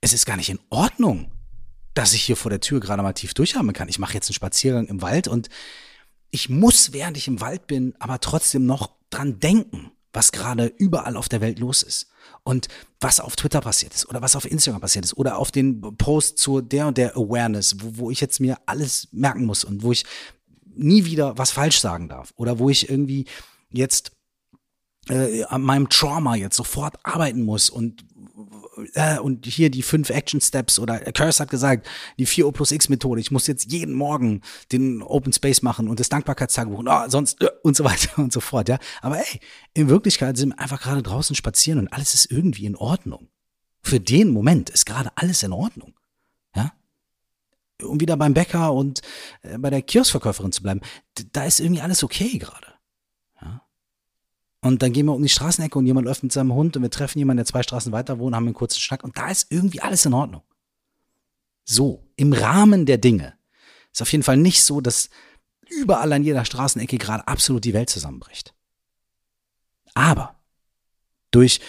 Es 0.00 0.12
ist 0.12 0.26
gar 0.26 0.36
nicht 0.36 0.50
in 0.50 0.60
Ordnung, 0.68 1.30
dass 1.94 2.12
ich 2.12 2.22
hier 2.22 2.36
vor 2.36 2.50
der 2.50 2.60
Tür 2.60 2.80
gerade 2.80 3.02
mal 3.02 3.12
tief 3.12 3.34
durchatmen 3.34 3.72
kann. 3.72 3.88
Ich 3.88 3.98
mache 3.98 4.14
jetzt 4.14 4.28
einen 4.28 4.34
Spaziergang 4.34 4.86
im 4.86 5.00
Wald 5.00 5.28
und 5.28 5.48
ich 6.30 6.48
muss, 6.48 6.92
während 6.92 7.16
ich 7.16 7.28
im 7.28 7.40
Wald 7.40 7.66
bin, 7.68 7.94
aber 8.00 8.20
trotzdem 8.20 8.66
noch 8.66 8.90
dran 9.10 9.38
denken, 9.38 9.92
was 10.14 10.32
gerade 10.32 10.72
überall 10.78 11.16
auf 11.16 11.28
der 11.28 11.40
Welt 11.40 11.58
los 11.58 11.82
ist 11.82 12.08
und 12.44 12.68
was 13.00 13.20
auf 13.20 13.36
Twitter 13.36 13.60
passiert 13.60 13.94
ist 13.94 14.08
oder 14.08 14.22
was 14.22 14.36
auf 14.36 14.50
Instagram 14.50 14.80
passiert 14.80 15.04
ist 15.04 15.16
oder 15.16 15.38
auf 15.38 15.50
den 15.50 15.80
Post 15.98 16.38
zu 16.38 16.60
der 16.60 16.86
und 16.86 16.96
der 16.96 17.16
Awareness, 17.16 17.76
wo, 17.80 18.04
wo 18.04 18.10
ich 18.10 18.20
jetzt 18.20 18.40
mir 18.40 18.58
alles 18.66 19.08
merken 19.12 19.44
muss 19.44 19.64
und 19.64 19.82
wo 19.82 19.92
ich 19.92 20.04
nie 20.74 21.04
wieder 21.04 21.36
was 21.36 21.50
falsch 21.50 21.80
sagen 21.80 22.08
darf 22.08 22.32
oder 22.36 22.58
wo 22.58 22.70
ich 22.70 22.88
irgendwie 22.88 23.26
jetzt 23.70 24.12
äh, 25.08 25.44
an 25.44 25.62
meinem 25.62 25.88
Trauma 25.88 26.36
jetzt 26.36 26.56
sofort 26.56 26.96
arbeiten 27.02 27.42
muss 27.42 27.68
und 27.68 28.04
äh, 28.94 29.18
und 29.18 29.46
hier 29.46 29.70
die 29.70 29.82
fünf 29.82 30.10
Action 30.10 30.40
Steps 30.40 30.78
oder 30.78 31.00
Curse 31.00 31.40
hat 31.40 31.50
gesagt, 31.50 31.88
die 32.18 32.26
4O 32.26 32.52
plus 32.52 32.70
X 32.70 32.88
Methode, 32.88 33.20
ich 33.20 33.30
muss 33.30 33.46
jetzt 33.46 33.70
jeden 33.70 33.94
Morgen 33.94 34.42
den 34.72 35.02
Open 35.02 35.32
Space 35.32 35.62
machen 35.62 35.88
und 35.88 36.00
das 36.00 36.08
Dankbarkeitstagebuch 36.08 36.78
und 36.78 36.88
oh, 36.88 37.08
sonst 37.08 37.40
äh, 37.42 37.50
und 37.62 37.76
so 37.76 37.84
weiter 37.84 38.18
und 38.22 38.32
so 38.32 38.40
fort, 38.40 38.68
ja. 38.68 38.78
Aber 39.02 39.18
ey, 39.18 39.40
in 39.74 39.88
Wirklichkeit 39.88 40.36
sind 40.36 40.50
wir 40.50 40.58
einfach 40.58 40.80
gerade 40.80 41.02
draußen 41.02 41.36
spazieren 41.36 41.78
und 41.78 41.92
alles 41.92 42.14
ist 42.14 42.30
irgendwie 42.30 42.66
in 42.66 42.76
Ordnung. 42.76 43.28
Für 43.82 44.00
den 44.00 44.30
Moment 44.30 44.70
ist 44.70 44.86
gerade 44.86 45.10
alles 45.16 45.42
in 45.42 45.52
Ordnung. 45.52 45.94
Ja. 46.56 46.72
Um 47.82 48.00
wieder 48.00 48.16
beim 48.16 48.34
Bäcker 48.34 48.72
und 48.72 49.02
äh, 49.42 49.58
bei 49.58 49.70
der 49.70 49.82
Kioskverkäuferin 49.82 50.52
zu 50.52 50.62
bleiben, 50.62 50.80
da 51.32 51.44
ist 51.44 51.60
irgendwie 51.60 51.82
alles 51.82 52.02
okay 52.02 52.38
gerade. 52.38 52.73
Und 54.64 54.80
dann 54.80 54.94
gehen 54.94 55.04
wir 55.04 55.12
um 55.12 55.22
die 55.22 55.28
Straßenecke 55.28 55.78
und 55.78 55.84
jemand 55.84 56.06
läuft 56.06 56.22
mit 56.22 56.32
seinem 56.32 56.54
Hund 56.54 56.74
und 56.74 56.82
wir 56.82 56.90
treffen 56.90 57.18
jemanden, 57.18 57.36
der 57.36 57.44
zwei 57.44 57.62
Straßen 57.62 57.92
weiter 57.92 58.18
wohnt, 58.18 58.34
haben 58.34 58.46
einen 58.46 58.54
kurzen 58.54 58.80
Schnack 58.80 59.04
und 59.04 59.18
da 59.18 59.28
ist 59.28 59.52
irgendwie 59.52 59.82
alles 59.82 60.06
in 60.06 60.14
Ordnung. 60.14 60.42
So, 61.66 62.08
im 62.16 62.32
Rahmen 62.32 62.86
der 62.86 62.96
Dinge. 62.96 63.34
Ist 63.92 64.00
auf 64.00 64.10
jeden 64.10 64.24
Fall 64.24 64.38
nicht 64.38 64.64
so, 64.64 64.80
dass 64.80 65.10
überall 65.68 66.10
an 66.14 66.24
jeder 66.24 66.46
Straßenecke 66.46 66.96
gerade 66.96 67.28
absolut 67.28 67.62
die 67.62 67.74
Welt 67.74 67.90
zusammenbricht. 67.90 68.54
Aber 69.92 70.40
durch 71.30 71.60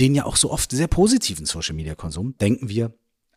den 0.00 0.16
ja 0.16 0.24
auch 0.24 0.34
so 0.34 0.50
oft 0.50 0.72
sehr 0.72 0.88
positiven 0.88 1.46
Social 1.46 1.76
Media 1.76 1.94
Konsum 1.94 2.36
denken 2.38 2.68
wir, 2.68 2.92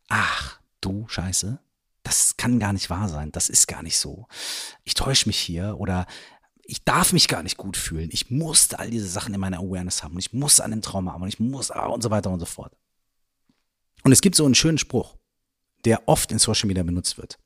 ach 0.10 0.60
du 0.82 1.08
Scheiße, 1.08 1.60
das 2.02 2.38
kann 2.38 2.60
gar 2.60 2.74
nicht 2.74 2.90
wahr 2.90 3.08
sein, 3.08 3.32
das 3.32 3.50
ist 3.50 3.68
gar 3.68 3.84
nicht 3.84 4.00
so. 4.00 4.28
Ich 4.84 4.96
täusche 4.96 5.30
mich 5.30 5.38
hier 5.38 5.76
oder 5.78 6.08
ich 6.68 6.84
darf 6.84 7.14
mich 7.14 7.28
gar 7.28 7.44
nicht 7.44 7.58
gut 7.58 7.78
fühlen. 7.78 8.10
Ich 8.12 8.32
muss 8.32 8.74
all 8.74 8.90
diese 8.90 9.08
Sachen 9.08 9.34
in 9.34 9.40
meiner 9.40 9.60
Awareness 9.60 10.04
haben 10.04 10.14
und 10.14 10.20
ich 10.20 10.34
muss 10.34 10.60
an 10.60 10.72
dem 10.72 10.82
Trauma 10.82 11.14
haben 11.14 11.22
und 11.22 11.28
ich 11.28 11.40
muss 11.40 11.72
ah, 11.72 11.86
und 11.88 12.02
so 12.02 12.10
weiter 12.10 12.32
und 12.32 12.40
so 12.40 12.46
fort. 12.46 12.76
Und 14.04 14.12
es 14.12 14.22
gibt 14.22 14.36
so 14.36 14.46
einen 14.46 14.56
schönen 14.56 14.78
Spruch, 14.78 15.16
der 15.86 16.08
oft 16.08 16.32
in 16.32 16.40
Social 16.40 16.68
Media 16.68 16.84
benutzt 16.84 17.18
wird. 17.18 17.40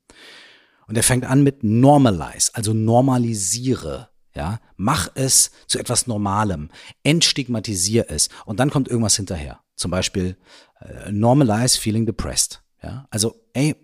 Und 0.86 0.94
der 0.94 1.04
fängt 1.04 1.24
an 1.24 1.42
mit 1.42 1.62
normalize, 1.62 2.50
also 2.54 2.72
normalisiere. 2.72 4.08
Ja, 4.32 4.60
mach 4.76 5.08
es 5.16 5.50
zu 5.66 5.80
etwas 5.80 6.06
Normalem, 6.06 6.70
entstigmatisier 7.02 8.06
es 8.08 8.28
und 8.46 8.60
dann 8.60 8.70
kommt 8.70 8.86
irgendwas 8.86 9.16
hinterher. 9.16 9.60
Zum 9.74 9.90
Beispiel 9.90 10.36
äh, 10.80 11.10
normalize 11.10 11.80
feeling 11.80 12.06
depressed. 12.06 12.62
Ja, 12.80 13.08
also 13.10 13.34
ey, 13.54 13.74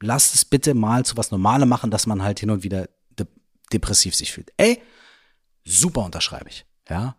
lasst 0.00 0.36
es 0.36 0.44
bitte 0.44 0.74
mal 0.74 1.04
zu 1.04 1.16
was 1.16 1.32
Normalem 1.32 1.68
machen, 1.68 1.90
dass 1.90 2.06
man 2.06 2.22
halt 2.22 2.38
hin 2.38 2.50
und 2.50 2.62
wieder 2.62 2.86
de 2.86 2.97
depressiv 3.72 4.14
sich 4.14 4.32
fühlt. 4.32 4.52
Ey, 4.56 4.80
super 5.64 6.04
unterschreibe 6.04 6.48
ich. 6.48 6.66
Ja, 6.88 7.16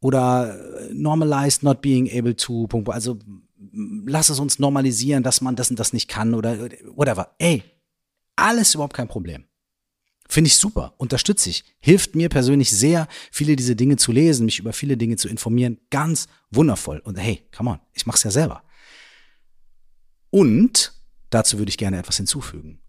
oder 0.00 0.58
äh, 0.80 0.94
normalize 0.94 1.64
not 1.64 1.80
being 1.80 2.08
able 2.10 2.36
to. 2.36 2.68
Also 2.86 3.18
lass 3.72 4.28
es 4.28 4.38
uns 4.38 4.58
normalisieren, 4.58 5.22
dass 5.22 5.40
man 5.40 5.56
das 5.56 5.70
und 5.70 5.78
das 5.78 5.92
nicht 5.92 6.08
kann 6.08 6.34
oder 6.34 6.58
whatever. 6.94 7.34
Ey, 7.38 7.62
alles 8.36 8.74
überhaupt 8.74 8.94
kein 8.96 9.08
Problem. 9.08 9.44
Finde 10.28 10.48
ich 10.48 10.56
super, 10.56 10.94
unterstütze 10.96 11.50
ich. 11.50 11.64
Hilft 11.78 12.16
mir 12.16 12.28
persönlich 12.28 12.70
sehr, 12.70 13.06
viele 13.30 13.54
diese 13.54 13.76
Dinge 13.76 13.96
zu 13.96 14.10
lesen, 14.10 14.44
mich 14.44 14.58
über 14.58 14.72
viele 14.72 14.96
Dinge 14.96 15.16
zu 15.16 15.28
informieren. 15.28 15.78
Ganz 15.90 16.26
wundervoll. 16.50 16.98
Und 16.98 17.16
hey, 17.16 17.42
come 17.56 17.70
on, 17.70 17.80
ich 17.92 18.06
mache 18.06 18.16
es 18.16 18.24
ja 18.24 18.30
selber. 18.30 18.64
Und 20.30 20.92
dazu 21.30 21.58
würde 21.58 21.70
ich 21.70 21.78
gerne 21.78 21.98
etwas 21.98 22.16
hinzufügen. 22.16 22.80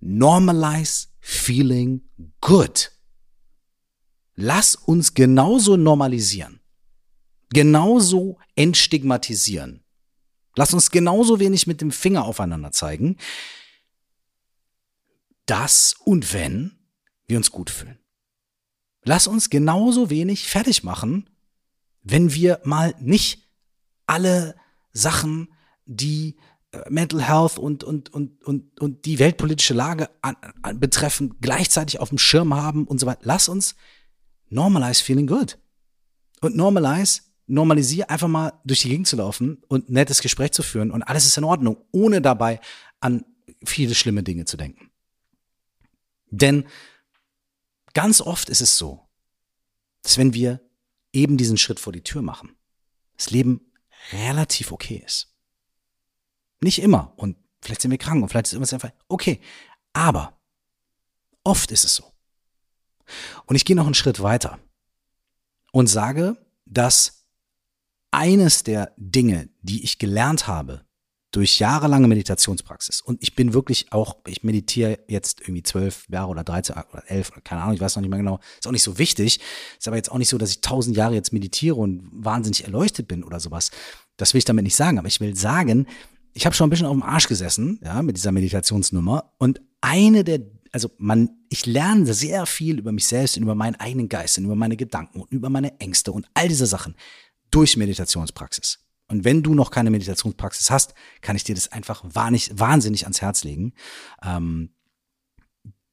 Normalize 0.00 1.08
feeling 1.26 2.02
good. 2.40 2.92
Lass 4.36 4.76
uns 4.76 5.12
genauso 5.12 5.76
normalisieren. 5.76 6.60
Genauso 7.50 8.38
entstigmatisieren. 8.54 9.82
Lass 10.54 10.72
uns 10.72 10.92
genauso 10.92 11.40
wenig 11.40 11.66
mit 11.66 11.80
dem 11.80 11.90
Finger 11.90 12.26
aufeinander 12.26 12.70
zeigen, 12.70 13.16
dass 15.46 15.94
und 16.04 16.32
wenn 16.32 16.78
wir 17.26 17.38
uns 17.38 17.50
gut 17.50 17.70
fühlen. 17.70 17.98
Lass 19.02 19.26
uns 19.26 19.50
genauso 19.50 20.10
wenig 20.10 20.46
fertig 20.46 20.84
machen, 20.84 21.28
wenn 22.02 22.34
wir 22.34 22.60
mal 22.62 22.94
nicht 23.00 23.42
alle 24.06 24.54
Sachen, 24.92 25.52
die 25.86 26.36
Mental 26.88 27.22
Health 27.22 27.58
und, 27.58 27.84
und, 27.84 28.12
und, 28.12 28.44
und, 28.44 28.80
und 28.80 29.04
die 29.04 29.18
weltpolitische 29.18 29.74
Lage 29.74 30.10
an, 30.20 30.36
an 30.62 30.78
betreffen, 30.78 31.36
gleichzeitig 31.40 32.00
auf 32.00 32.10
dem 32.10 32.18
Schirm 32.18 32.54
haben 32.54 32.86
und 32.86 32.98
so 32.98 33.06
weiter. 33.06 33.20
Lass 33.22 33.48
uns 33.48 33.74
normalize 34.48 35.02
feeling 35.02 35.26
good. 35.26 35.58
Und 36.40 36.56
normalize, 36.56 37.22
normalisier 37.46 38.10
einfach 38.10 38.28
mal 38.28 38.52
durch 38.64 38.82
die 38.82 38.90
Gegend 38.90 39.06
zu 39.06 39.16
laufen 39.16 39.62
und 39.68 39.88
ein 39.88 39.94
nettes 39.94 40.20
Gespräch 40.20 40.52
zu 40.52 40.62
führen 40.62 40.90
und 40.90 41.02
alles 41.02 41.26
ist 41.26 41.38
in 41.38 41.44
Ordnung, 41.44 41.78
ohne 41.92 42.20
dabei 42.20 42.60
an 43.00 43.24
viele 43.64 43.94
schlimme 43.94 44.22
Dinge 44.22 44.44
zu 44.44 44.56
denken. 44.56 44.90
Denn 46.30 46.66
Ganz 47.96 48.20
oft 48.20 48.50
ist 48.50 48.60
es 48.60 48.76
so, 48.76 49.08
dass 50.02 50.18
wenn 50.18 50.34
wir 50.34 50.60
eben 51.14 51.38
diesen 51.38 51.56
Schritt 51.56 51.80
vor 51.80 51.94
die 51.94 52.02
Tür 52.02 52.20
machen, 52.20 52.54
das 53.16 53.30
Leben 53.30 53.72
relativ 54.12 54.70
okay 54.70 55.02
ist. 55.02 55.34
Nicht 56.60 56.80
immer 56.80 57.12
und 57.16 57.36
vielleicht 57.60 57.82
sind 57.82 57.90
wir 57.90 57.98
krank 57.98 58.22
und 58.22 58.28
vielleicht 58.28 58.46
ist 58.46 58.52
irgendwas 58.52 58.72
einfach 58.72 58.90
okay. 59.08 59.40
Aber 59.92 60.38
oft 61.44 61.70
ist 61.70 61.84
es 61.84 61.94
so. 61.94 62.12
Und 63.46 63.56
ich 63.56 63.64
gehe 63.64 63.76
noch 63.76 63.86
einen 63.86 63.94
Schritt 63.94 64.22
weiter 64.22 64.58
und 65.72 65.86
sage, 65.86 66.36
dass 66.64 67.26
eines 68.10 68.62
der 68.62 68.92
Dinge, 68.96 69.48
die 69.62 69.84
ich 69.84 69.98
gelernt 69.98 70.46
habe 70.46 70.86
durch 71.36 71.58
jahrelange 71.58 72.08
Meditationspraxis. 72.08 73.02
Und 73.02 73.22
ich 73.22 73.34
bin 73.34 73.52
wirklich 73.52 73.92
auch, 73.92 74.16
ich 74.26 74.42
meditiere 74.42 75.00
jetzt 75.06 75.42
irgendwie 75.42 75.62
zwölf 75.62 76.08
Jahre 76.08 76.30
oder 76.30 76.44
13 76.44 76.76
oder 76.92 77.10
elf, 77.10 77.30
keine 77.44 77.60
Ahnung, 77.60 77.74
ich 77.74 77.80
weiß 77.80 77.96
noch 77.96 78.00
nicht 78.00 78.08
mehr 78.08 78.18
genau. 78.18 78.40
Ist 78.58 78.66
auch 78.66 78.72
nicht 78.72 78.82
so 78.82 78.96
wichtig. 78.96 79.40
Ist 79.78 79.86
aber 79.86 79.96
jetzt 79.96 80.10
auch 80.10 80.16
nicht 80.16 80.30
so, 80.30 80.38
dass 80.38 80.50
ich 80.50 80.62
tausend 80.62 80.96
Jahre 80.96 81.14
jetzt 81.14 81.34
meditiere 81.34 81.76
und 81.76 82.08
wahnsinnig 82.10 82.64
erleuchtet 82.64 83.06
bin 83.06 83.22
oder 83.22 83.38
sowas. 83.38 83.70
Das 84.16 84.32
will 84.32 84.38
ich 84.38 84.46
damit 84.46 84.64
nicht 84.64 84.76
sagen. 84.76 84.98
Aber 84.98 85.08
ich 85.08 85.20
will 85.20 85.36
sagen, 85.36 85.86
ich 86.36 86.44
habe 86.44 86.54
schon 86.54 86.66
ein 86.66 86.70
bisschen 86.70 86.86
auf 86.86 86.92
dem 86.92 87.02
Arsch 87.02 87.28
gesessen, 87.28 87.80
ja, 87.82 88.02
mit 88.02 88.18
dieser 88.18 88.30
Meditationsnummer. 88.30 89.32
Und 89.38 89.62
eine 89.80 90.22
der, 90.22 90.40
also 90.70 90.90
man, 90.98 91.30
ich 91.48 91.64
lerne 91.64 92.12
sehr 92.12 92.44
viel 92.44 92.78
über 92.78 92.92
mich 92.92 93.06
selbst 93.06 93.38
und 93.38 93.42
über 93.42 93.54
meinen 93.54 93.76
eigenen 93.76 94.10
Geist 94.10 94.36
und 94.36 94.44
über 94.44 94.54
meine 94.54 94.76
Gedanken 94.76 95.22
und 95.22 95.32
über 95.32 95.48
meine 95.48 95.80
Ängste 95.80 96.12
und 96.12 96.28
all 96.34 96.46
diese 96.46 96.66
Sachen 96.66 96.94
durch 97.50 97.78
Meditationspraxis. 97.78 98.80
Und 99.08 99.24
wenn 99.24 99.42
du 99.42 99.54
noch 99.54 99.70
keine 99.70 99.88
Meditationspraxis 99.88 100.70
hast, 100.70 100.92
kann 101.22 101.36
ich 101.36 101.44
dir 101.44 101.54
das 101.54 101.72
einfach 101.72 102.04
wahnsinnig, 102.04 102.58
wahnsinnig 102.58 103.04
ans 103.04 103.22
Herz 103.22 103.42
legen, 103.42 103.72
ähm, 104.22 104.74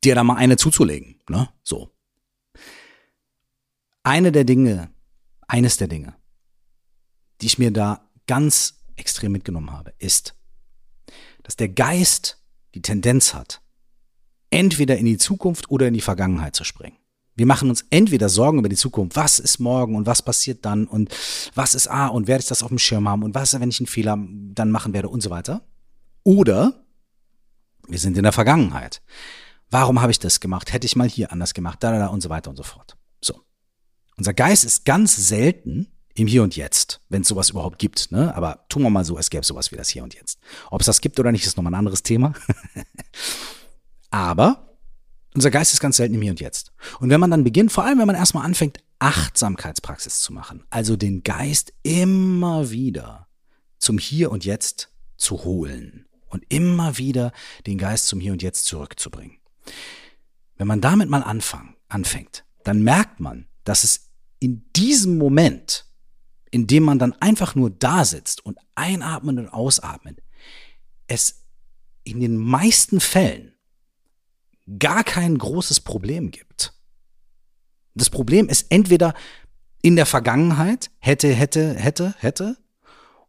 dir 0.03 0.13
da 0.13 0.25
mal 0.25 0.36
eine 0.36 0.58
zuzulegen. 0.58 1.21
Ne? 1.29 1.47
So. 1.63 1.95
Eine 4.03 4.34
der 4.34 4.43
Dinge, 4.43 4.91
eines 5.47 5.77
der 5.77 5.88
Dinge, 5.88 6.15
die 7.39 7.45
ich 7.45 7.58
mir 7.58 7.71
da 7.71 8.10
ganz 8.27 8.83
extrem 8.95 9.32
mitgenommen 9.32 9.71
habe, 9.71 9.93
ist, 9.99 10.36
dass 11.43 11.56
der 11.56 11.69
Geist 11.69 12.41
die 12.73 12.82
Tendenz 12.82 13.34
hat, 13.34 13.62
entweder 14.49 14.97
in 14.97 15.06
die 15.06 15.17
Zukunft 15.17 15.69
oder 15.69 15.88
in 15.88 15.93
die 15.93 16.01
Vergangenheit 16.01 16.56
zu 16.56 16.63
springen. 16.63 16.97
Wir 17.36 17.47
machen 17.47 17.69
uns 17.69 17.86
entweder 17.89 18.29
Sorgen 18.29 18.60
über 18.60 18.69
die 18.69 18.75
Zukunft, 18.75 19.15
was 19.15 19.39
ist 19.39 19.60
morgen 19.60 19.95
und 19.95 20.06
was 20.06 20.21
passiert 20.21 20.65
dann 20.65 20.86
und 20.86 21.13
was 21.56 21.73
ist 21.73 21.88
A 21.88 22.08
und 22.08 22.27
werde 22.27 22.43
ich 22.43 22.47
das 22.47 22.62
auf 22.62 22.69
dem 22.69 22.77
Schirm 22.77 23.10
haben 23.10 23.23
und 23.23 23.34
was, 23.34 23.60
wenn 23.60 23.69
ich 23.69 23.79
einen 23.79 23.88
Fehler 23.88 24.17
dann 24.19 24.69
machen 24.69 24.93
werde 24.93 25.10
und 25.10 25.21
so 25.21 25.32
weiter. 25.32 25.65
Oder 26.23 26.86
wir 27.88 27.97
sind 27.97 28.17
in 28.17 28.23
der 28.23 28.32
Vergangenheit. 28.32 29.01
Warum 29.71 30.01
habe 30.01 30.12
ich 30.12 30.19
das 30.19 30.39
gemacht? 30.39 30.71
Hätte 30.71 30.86
ich 30.86 30.95
mal 30.95 31.10
hier 31.10 31.32
anders 31.32 31.56
gemacht, 31.56 31.82
da, 31.82 31.91
da, 31.91 31.97
da 31.97 32.08
und 32.08 32.21
so 32.21 32.29
weiter 32.29 32.51
und 32.51 32.56
so 32.56 32.63
fort. 32.63 32.95
So. 33.19 33.41
Unser 34.15 34.36
Geist 34.36 34.63
ist 34.63 34.86
ganz 34.86 35.15
selten 35.15 35.88
im 36.15 36.28
Hier 36.28 36.43
und 36.43 36.56
Jetzt, 36.56 37.02
wenn 37.10 37.21
es 37.21 37.28
sowas 37.28 37.49
überhaupt 37.49 37.80
gibt. 37.80 38.12
Ne? 38.12 38.36
Aber 38.36 38.65
tun 38.69 38.84
wir 38.84 38.89
mal 38.89 39.06
so, 39.06 39.17
es 39.17 39.30
gäbe 39.30 39.45
sowas 39.45 39.71
wie 39.71 39.76
das 39.76 39.89
Hier 39.89 40.04
und 40.04 40.13
Jetzt. 40.13 40.39
Ob 40.69 40.82
es 40.82 40.86
das 40.86 41.02
gibt 41.02 41.19
oder 41.19 41.32
nicht, 41.32 41.45
ist 41.45 41.58
nochmal 41.58 41.73
ein 41.73 41.80
anderes 41.80 42.04
Thema. 42.04 42.34
Aber 44.12 44.78
unser 45.34 45.49
Geist 45.49 45.73
ist 45.73 45.80
ganz 45.80 45.97
selten 45.97 46.13
im 46.13 46.21
Hier 46.21 46.32
und 46.32 46.39
Jetzt. 46.39 46.71
Und 46.99 47.10
wenn 47.10 47.19
man 47.19 47.32
dann 47.32 47.43
beginnt, 47.43 47.71
vor 47.71 47.84
allem 47.84 47.99
wenn 47.99 48.08
man 48.08 48.15
erstmal 48.15 48.45
anfängt, 48.45 48.84
Achtsamkeitspraxis 48.99 50.19
zu 50.19 50.32
machen, 50.32 50.63
also 50.69 50.95
den 50.95 51.23
Geist 51.23 51.73
immer 51.82 52.69
wieder 52.69 53.28
zum 53.80 53.97
Hier 53.97 54.32
und 54.32 54.45
Jetzt 54.45 54.91
zu 55.17 55.43
holen 55.43 56.06
und 56.28 56.45
immer 56.49 56.97
wieder 56.97 57.32
den 57.65 57.78
Geist 57.78 58.08
zum 58.08 58.19
Hier 58.19 58.34
und 58.34 58.43
Jetzt 58.43 58.65
zurückzubringen. 58.65 59.38
Wenn 60.58 60.67
man 60.67 60.82
damit 60.82 61.10
mal 61.10 61.23
anfang, 61.23 61.76
anfängt, 61.88 62.45
dann 62.63 62.84
merkt 62.84 63.19
man, 63.19 63.47
dass 63.63 63.84
es 63.84 64.12
in 64.39 64.65
diesem 64.76 65.17
Moment, 65.17 65.86
in 66.54 66.68
dem 66.68 66.84
man 66.84 67.00
dann 67.00 67.13
einfach 67.13 67.56
nur 67.56 67.72
da 67.72 68.06
sitzt 68.06 68.46
und 68.46 68.60
einatmet 68.76 69.39
und 69.39 69.50
ausatmet, 69.50 70.22
es 71.08 71.48
in 72.04 72.20
den 72.20 72.38
meisten 72.38 73.00
Fällen 73.00 73.54
gar 74.78 75.04
kein 75.04 75.36
großes 75.36 75.80
Problem 75.80 76.30
gibt. 76.30 76.76
Das 77.96 78.12
Problem 78.12 78.50
ist 78.50 78.68
entweder 78.70 79.16
in 79.82 79.96
der 79.96 80.06
Vergangenheit, 80.06 80.92
hätte, 81.00 81.34
hätte, 81.34 81.74
hätte, 81.74 82.13
hätte, 82.20 82.58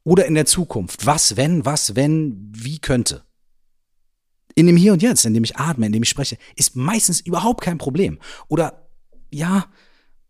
oder 0.03 0.27
in 0.27 0.35
der 0.35 0.45
Zukunft. 0.45 1.07
Was, 1.07 1.39
wenn, 1.39 1.65
was, 1.65 1.97
wenn, 1.97 2.53
wie 2.55 2.79
könnte. 2.79 3.25
In 4.55 4.67
dem 4.67 4.77
Hier 4.77 4.93
und 4.93 5.01
Jetzt, 5.01 5.25
in 5.25 5.33
dem 5.33 5.45
ich 5.45 5.57
atme, 5.57 5.87
in 5.87 5.93
dem 5.93 6.03
ich 6.03 6.11
spreche, 6.11 6.37
ist 6.57 6.77
meistens 6.77 7.21
überhaupt 7.21 7.63
kein 7.63 7.79
Problem. 7.79 8.19
Oder 8.49 8.87
ja, 9.31 9.65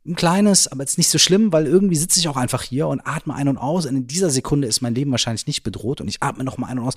ein 0.06 0.16
kleines, 0.16 0.68
aber 0.68 0.82
jetzt 0.82 0.98
nicht 0.98 1.08
so 1.08 1.18
schlimm, 1.18 1.52
weil 1.52 1.66
irgendwie 1.66 1.96
sitze 1.96 2.20
ich 2.20 2.28
auch 2.28 2.36
einfach 2.36 2.62
hier 2.62 2.88
und 2.88 3.00
atme 3.06 3.34
ein 3.34 3.48
und 3.48 3.58
aus. 3.58 3.86
Und 3.86 3.96
in 3.96 4.06
dieser 4.06 4.30
Sekunde 4.30 4.68
ist 4.68 4.82
mein 4.82 4.94
Leben 4.94 5.10
wahrscheinlich 5.10 5.46
nicht 5.46 5.62
bedroht 5.62 6.00
und 6.00 6.08
ich 6.08 6.22
atme 6.22 6.44
nochmal 6.44 6.70
ein 6.70 6.78
und 6.78 6.86
aus. 6.86 6.94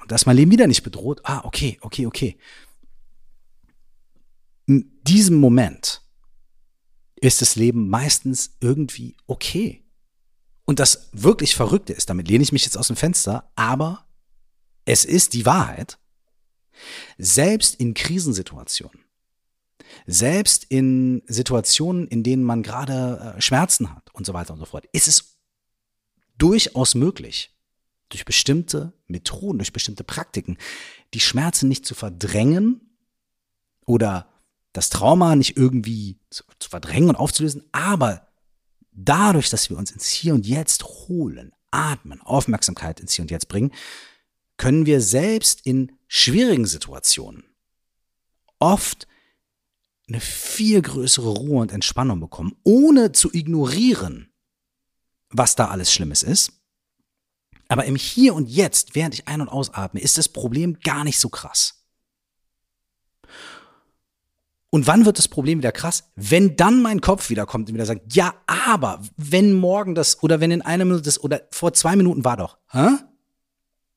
Und 0.00 0.10
da 0.10 0.14
ist 0.14 0.26
mein 0.26 0.36
Leben 0.36 0.50
wieder 0.50 0.66
nicht 0.66 0.82
bedroht. 0.82 1.20
Ah, 1.24 1.42
okay, 1.44 1.78
okay, 1.80 2.06
okay 2.06 2.36
in 4.66 5.00
diesem 5.02 5.38
Moment 5.38 6.02
ist 7.20 7.40
das 7.40 7.56
Leben 7.56 7.88
meistens 7.88 8.56
irgendwie 8.60 9.16
okay. 9.26 9.84
Und 10.64 10.78
das 10.78 11.08
wirklich 11.12 11.54
Verrückte 11.54 11.92
ist, 11.92 12.10
damit 12.10 12.28
lehne 12.28 12.42
ich 12.42 12.52
mich 12.52 12.64
jetzt 12.64 12.78
aus 12.78 12.86
dem 12.86 12.96
Fenster, 12.96 13.50
aber 13.56 14.06
es 14.84 15.04
ist 15.04 15.34
die 15.34 15.46
Wahrheit, 15.46 15.98
selbst 17.18 17.76
in 17.76 17.94
Krisensituationen, 17.94 18.98
selbst 20.06 20.64
in 20.68 21.22
Situationen, 21.26 22.06
in 22.08 22.22
denen 22.22 22.44
man 22.44 22.62
gerade 22.62 23.34
äh, 23.36 23.40
Schmerzen 23.40 23.94
hat 23.94 24.12
und 24.12 24.26
so 24.26 24.34
weiter 24.34 24.52
und 24.52 24.58
so 24.58 24.66
fort, 24.66 24.86
ist 24.92 25.08
es 25.08 25.38
durchaus 26.38 26.94
möglich, 26.94 27.50
durch 28.08 28.24
bestimmte 28.24 28.92
Methoden, 29.06 29.58
durch 29.58 29.72
bestimmte 29.72 30.04
Praktiken, 30.04 30.58
die 31.14 31.20
Schmerzen 31.20 31.68
nicht 31.68 31.86
zu 31.86 31.94
verdrängen 31.94 32.80
oder 33.86 34.28
das 34.72 34.90
Trauma 34.90 35.36
nicht 35.36 35.56
irgendwie 35.56 36.20
zu, 36.30 36.44
zu 36.58 36.68
verdrängen 36.68 37.10
und 37.10 37.16
aufzulösen, 37.16 37.64
aber 37.72 38.28
dadurch, 38.92 39.50
dass 39.50 39.70
wir 39.70 39.78
uns 39.78 39.90
ins 39.90 40.08
Hier 40.08 40.34
und 40.34 40.46
Jetzt 40.46 40.84
holen, 40.84 41.52
atmen, 41.70 42.20
Aufmerksamkeit 42.20 43.00
ins 43.00 43.14
Hier 43.14 43.22
und 43.22 43.30
Jetzt 43.30 43.48
bringen, 43.48 43.72
können 44.56 44.86
wir 44.86 45.00
selbst 45.00 45.66
in 45.66 45.92
schwierigen 46.06 46.66
Situationen 46.66 47.44
oft 48.58 49.06
eine 50.12 50.20
viel 50.20 50.82
größere 50.82 51.28
Ruhe 51.28 51.60
und 51.60 51.72
Entspannung 51.72 52.20
bekommen, 52.20 52.54
ohne 52.64 53.12
zu 53.12 53.32
ignorieren, 53.32 54.32
was 55.30 55.56
da 55.56 55.68
alles 55.68 55.92
Schlimmes 55.92 56.22
ist, 56.22 56.52
Aber 57.68 57.86
im 57.86 57.96
Hier 57.96 58.34
und 58.34 58.50
Jetzt, 58.50 58.94
während 58.94 59.14
ich 59.14 59.28
ein- 59.28 59.40
und 59.40 59.48
ausatme, 59.48 60.00
ist 60.00 60.18
das 60.18 60.28
Problem 60.28 60.78
gar 60.80 61.04
nicht 61.04 61.18
so 61.18 61.30
krass. 61.30 61.86
Und 64.68 64.86
wann 64.86 65.06
wird 65.06 65.16
das 65.16 65.28
Problem 65.28 65.58
wieder 65.58 65.72
krass? 65.72 66.04
Wenn 66.14 66.56
dann 66.56 66.82
mein 66.82 67.00
Kopf 67.00 67.30
wieder 67.30 67.46
kommt 67.46 67.68
und 67.68 67.74
wieder 67.74 67.86
sagt, 67.86 68.14
ja, 68.14 68.34
aber 68.46 69.02
wenn 69.16 69.54
morgen 69.54 69.94
das 69.94 70.22
oder 70.22 70.40
wenn 70.40 70.50
in 70.50 70.60
einer 70.60 70.84
Minute 70.84 71.02
das 71.02 71.18
oder 71.22 71.48
vor 71.50 71.72
zwei 71.72 71.96
Minuten 71.96 72.26
war 72.26 72.36
doch, 72.36 72.58
hä? 72.70 72.88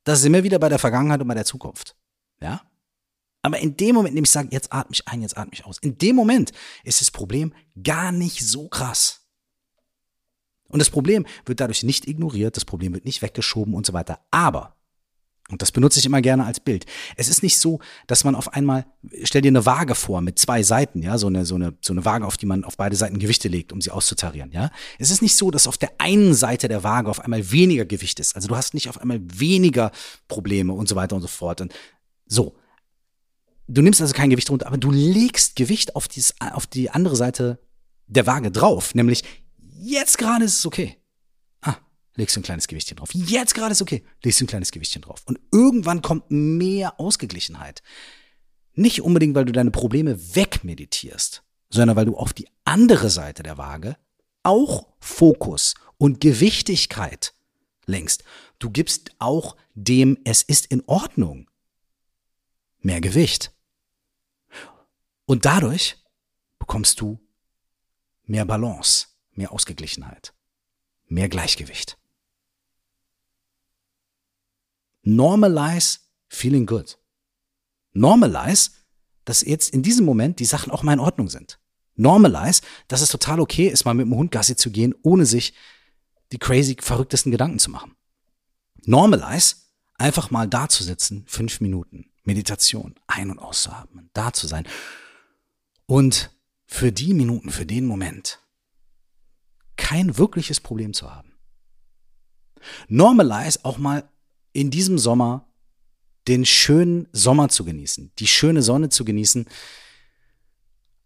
Da 0.06 0.16
sind 0.16 0.32
wir 0.32 0.44
wieder 0.44 0.60
bei 0.60 0.70
der 0.70 0.80
Vergangenheit 0.80 1.20
und 1.20 1.28
bei 1.28 1.34
der 1.34 1.46
Zukunft. 1.46 1.98
Ja? 2.40 2.62
Aber 3.46 3.60
in 3.60 3.78
dem 3.78 3.94
Moment, 3.94 4.14
in 4.14 4.16
dem 4.16 4.24
ich 4.24 4.32
sage, 4.32 4.50
jetzt 4.52 4.74
atme 4.74 4.94
ich 4.94 5.08
ein, 5.08 5.22
jetzt 5.22 5.38
atme 5.38 5.54
ich 5.54 5.66
aus, 5.66 5.78
in 5.78 6.00
dem 6.00 6.16
Moment 6.16 6.52
ist 6.84 7.00
das 7.00 7.12
Problem 7.12 7.54
gar 7.84 8.12
nicht 8.12 8.40
so 8.40 8.68
krass. 8.70 9.22
Und 10.68 10.80
das 10.80 10.90
Problem 10.90 11.28
wird 11.46 11.60
dadurch 11.60 11.84
nicht 11.84 12.08
ignoriert, 12.08 12.58
das 12.58 12.66
Problem 12.66 12.96
wird 12.96 13.06
nicht 13.06 13.22
weggeschoben 13.22 13.76
und 13.76 13.86
so 13.86 13.94
weiter. 13.94 14.20
Aber 14.32 14.76
und 15.52 15.62
das 15.62 15.72
benutze 15.72 16.00
ich 16.00 16.08
immer 16.08 16.24
gerne 16.24 16.44
als 16.44 16.60
Bild. 16.60 16.88
Es 17.18 17.28
ist 17.28 17.44
nicht 17.44 17.60
so, 17.60 17.80
dass 18.08 18.24
man 18.24 18.34
auf 18.34 18.52
einmal, 18.54 18.88
stell 19.22 19.44
dir 19.44 19.50
eine 19.50 19.68
Waage 19.68 19.94
vor 19.94 20.22
mit 20.22 20.40
zwei 20.40 20.64
Seiten, 20.64 21.04
ja, 21.04 21.20
so 21.20 21.28
eine, 21.28 21.46
so 21.46 21.54
eine, 21.54 21.78
so 21.82 21.94
eine 21.94 22.04
Waage, 22.04 22.26
auf 22.26 22.38
die 22.38 22.48
man 22.48 22.64
auf 22.64 22.78
beide 22.78 22.96
Seiten 22.96 23.20
Gewichte 23.20 23.48
legt, 23.48 23.72
um 23.72 23.80
sie 23.80 23.92
auszutarieren, 23.92 24.52
ja. 24.52 24.72
Es 24.98 25.12
ist 25.12 25.22
nicht 25.22 25.36
so, 25.36 25.52
dass 25.52 25.68
auf 25.68 25.78
der 25.78 25.92
einen 26.00 26.34
Seite 26.34 26.68
der 26.68 26.84
Waage 26.84 27.12
auf 27.12 27.20
einmal 27.20 27.52
weniger 27.52 27.86
Gewicht 27.86 28.20
ist. 28.20 28.36
Also 28.36 28.48
du 28.48 28.56
hast 28.56 28.74
nicht 28.74 28.90
auf 28.90 29.00
einmal 29.00 29.22
weniger 29.22 29.92
Probleme 30.28 30.74
und 30.74 30.90
so 30.90 30.96
weiter 30.96 31.16
und 31.16 31.22
so 31.22 31.28
fort. 31.28 31.62
Und 31.62 31.76
so. 32.26 32.56
Du 33.68 33.82
nimmst 33.82 34.02
also 34.02 34.14
kein 34.14 34.30
Gewicht 34.30 34.50
runter, 34.50 34.68
aber 34.68 34.78
du 34.78 34.92
legst 34.92 35.56
Gewicht 35.56 35.96
auf, 35.96 36.08
dieses, 36.08 36.36
auf 36.40 36.68
die 36.68 36.90
andere 36.92 37.16
Seite 37.16 37.60
der 38.08 38.28
Waage 38.28 38.52
drauf. 38.52 38.94
Nämlich, 38.94 39.24
jetzt 39.82 40.18
gerade 40.18 40.46
ist 40.46 40.60
es 40.60 40.66
okay 40.66 40.98
legst 42.16 42.36
du 42.36 42.40
ein 42.40 42.44
kleines 42.44 42.68
Gewichtchen 42.68 42.98
drauf. 42.98 43.10
Jetzt 43.14 43.54
gerade 43.54 43.72
ist 43.72 43.82
okay, 43.82 44.04
legst 44.24 44.40
du 44.40 44.46
ein 44.46 44.48
kleines 44.48 44.72
Gewichtchen 44.72 45.02
drauf. 45.02 45.22
Und 45.26 45.40
irgendwann 45.52 46.02
kommt 46.02 46.32
mehr 46.32 47.00
Ausgeglichenheit. 47.00 47.84
Nicht 48.74 49.02
unbedingt, 49.02 49.36
weil 49.36 49.46
du 49.46 49.52
deine 49.52 49.72
Probleme 49.72 50.36
wegmeditierst, 50.36 51.44
sondern 51.70 51.96
weil 51.96 52.06
du 52.06 52.18
auf 52.18 52.34
die 52.34 52.48
andere 52.64 53.10
Seite 53.10 53.44
der 53.44 53.58
Waage 53.58 53.98
auch 54.44 54.88
Fokus 55.00 55.76
und 55.98 56.20
Gewichtigkeit 56.22 57.34
lenkst. 57.86 58.24
Du 58.60 58.70
gibst 58.70 59.12
auch 59.20 59.56
dem 59.74 60.18
Es 60.24 60.42
ist 60.42 60.68
in 60.68 60.84
Ordnung 60.88 61.50
mehr 62.80 63.02
Gewicht. 63.02 63.52
Und 65.26 65.46
dadurch 65.46 65.98
bekommst 66.60 67.02
du 67.02 67.20
mehr 68.24 68.46
Balance, 68.46 69.08
mehr 69.32 69.52
Ausgeglichenheit, 69.52 70.34
mehr 71.08 71.30
Gleichgewicht. 71.30 71.98
Normalize 75.02 76.00
feeling 76.28 76.66
good. 76.66 76.98
Normalize, 77.94 78.72
dass 79.24 79.42
jetzt 79.42 79.74
in 79.74 79.84
diesem 79.84 80.06
Moment 80.06 80.40
die 80.40 80.46
Sachen 80.46 80.72
auch 80.72 80.84
mal 80.84 80.94
in 80.94 81.00
Ordnung 81.00 81.30
sind. 81.30 81.60
Normalize, 81.96 82.62
dass 82.88 83.02
es 83.02 83.10
total 83.10 83.40
okay 83.40 83.68
ist, 83.68 83.86
mal 83.86 83.94
mit 83.94 84.06
dem 84.06 84.16
Hund 84.16 84.32
Gassi 84.32 84.56
zu 84.56 84.70
gehen, 84.70 84.94
ohne 85.02 85.26
sich 85.26 85.54
die 86.32 86.40
crazy, 86.40 86.76
verrücktesten 86.80 87.32
Gedanken 87.32 87.60
zu 87.60 87.72
machen. 87.72 87.96
Normalize, 88.84 89.56
einfach 89.98 90.32
mal 90.32 90.48
da 90.48 90.68
zu 90.68 90.84
sitzen, 90.84 91.24
fünf 91.28 91.62
Minuten, 91.62 92.12
Meditation, 92.24 92.96
ein- 93.08 93.32
und 93.32 93.40
auszuatmen, 93.40 94.10
da 94.14 94.34
zu 94.34 94.48
sein. 94.48 94.68
Und 95.86 96.32
für 96.66 96.92
die 96.92 97.14
Minuten, 97.14 97.52
für 97.52 97.66
den 97.66 97.86
Moment, 97.86 98.40
kein 99.78 100.18
wirkliches 100.18 100.60
Problem 100.60 100.94
zu 100.94 101.14
haben. 101.14 101.34
Normalize 102.88 103.60
auch 103.64 103.78
mal 103.78 104.10
in 104.54 104.72
diesem 104.72 104.98
Sommer 104.98 105.48
den 106.28 106.46
schönen 106.46 107.08
Sommer 107.12 107.50
zu 107.50 107.66
genießen, 107.66 108.12
die 108.18 108.28
schöne 108.28 108.64
Sonne 108.64 108.90
zu 108.90 109.06
genießen, 109.06 109.46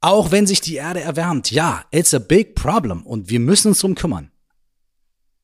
auch 0.01 0.31
wenn 0.31 0.47
sich 0.47 0.61
die 0.61 0.75
Erde 0.75 1.01
erwärmt. 1.01 1.51
Ja, 1.51 1.85
it's 1.91 2.13
a 2.13 2.19
big 2.19 2.55
problem 2.55 3.05
und 3.05 3.29
wir 3.29 3.39
müssen 3.39 3.69
uns 3.69 3.79
drum 3.79 3.95
kümmern. 3.95 4.31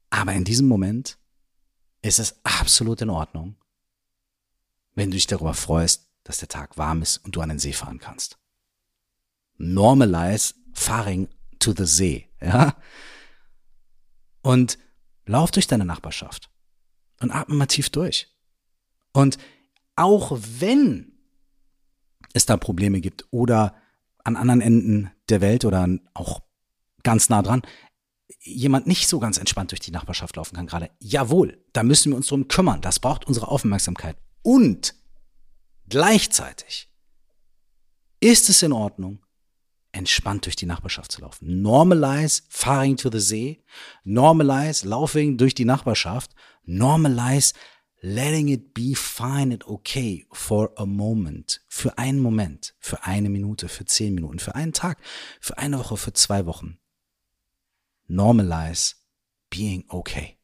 Aber 0.10 0.32
in 0.34 0.46
diesem 0.46 0.68
Moment 0.68 1.18
ist 2.02 2.20
es 2.20 2.40
absolut 2.44 3.02
in 3.02 3.10
Ordnung, 3.10 3.58
wenn 4.94 5.12
du 5.12 5.16
dich 5.16 5.28
darüber 5.28 5.54
freust, 5.54 6.08
dass 6.24 6.38
der 6.38 6.48
Tag 6.48 6.78
warm 6.78 7.02
ist 7.02 7.18
und 7.18 7.36
du 7.36 7.42
an 7.42 7.50
den 7.50 7.60
See 7.60 7.74
fahren 7.74 8.00
kannst. 8.00 8.38
Normalize 9.58 10.54
faring 10.74 11.30
to 11.60 11.74
the 11.76 11.86
See, 11.86 12.30
ja? 12.42 12.76
Und 14.42 14.78
lauf 15.26 15.52
durch 15.52 15.68
deine 15.68 15.86
Nachbarschaft 15.86 16.50
und 17.22 17.32
atme 17.32 17.56
mal 17.56 17.66
tief 17.66 17.90
durch. 17.90 18.28
Und 19.14 19.38
auch 19.96 20.38
wenn 20.60 21.14
es 22.34 22.46
da 22.46 22.58
Probleme 22.58 23.02
gibt 23.02 23.26
oder 23.32 23.76
an 24.24 24.36
anderen 24.36 24.62
Enden 24.62 25.12
der 25.30 25.42
Welt 25.42 25.66
oder 25.66 25.88
auch 26.14 26.42
ganz 27.04 27.30
nah 27.30 27.42
dran, 27.42 27.62
jemand 28.40 28.88
nicht 28.88 29.08
so 29.08 29.20
ganz 29.20 29.38
entspannt 29.38 29.72
durch 29.72 29.80
die 29.80 29.92
Nachbarschaft 29.92 30.36
laufen 30.36 30.56
kann 30.56 30.68
gerade. 30.68 30.92
Jawohl, 31.00 31.64
da 31.74 31.84
müssen 31.84 32.12
wir 32.12 32.18
uns 32.18 32.28
drum 32.28 32.48
kümmern. 32.48 32.82
Das 32.82 33.00
braucht 33.00 33.26
unsere 33.26 33.48
Aufmerksamkeit. 33.48 34.18
Und 34.42 34.96
gleichzeitig 35.88 36.92
ist 38.20 38.50
es 38.50 38.62
in 38.64 38.74
Ordnung, 38.74 39.25
entspannt 39.96 40.46
durch 40.46 40.56
die 40.56 40.66
Nachbarschaft 40.66 41.12
zu 41.12 41.22
laufen. 41.22 41.62
Normalize 41.62 42.44
faring 42.50 42.98
to 42.98 43.10
the 43.10 43.20
See. 43.20 43.64
Normalize 44.04 44.88
laughing 44.88 45.38
durch 45.38 45.56
die 45.56 45.66
Nachbarschaft. 45.66 46.36
Normalize 46.66 47.54
letting 48.02 48.50
it 48.50 48.74
be 48.74 48.94
fine 48.94 49.54
and 49.54 49.66
okay 49.68 50.28
for 50.32 50.72
a 50.76 50.86
moment. 50.86 51.62
Für 51.68 51.98
einen 51.98 52.20
Moment, 52.20 52.76
für 52.80 53.04
eine 53.04 53.30
Minute, 53.30 53.70
für 53.70 53.86
zehn 53.86 54.14
Minuten, 54.14 54.40
für 54.40 54.54
einen 54.54 54.74
Tag, 54.74 55.00
für 55.40 55.58
eine 55.58 55.80
Woche, 55.80 55.98
für 55.98 56.14
zwei 56.14 56.46
Wochen. 56.46 56.78
Normalize 58.08 58.96
being 59.50 59.86
okay. 59.88 60.38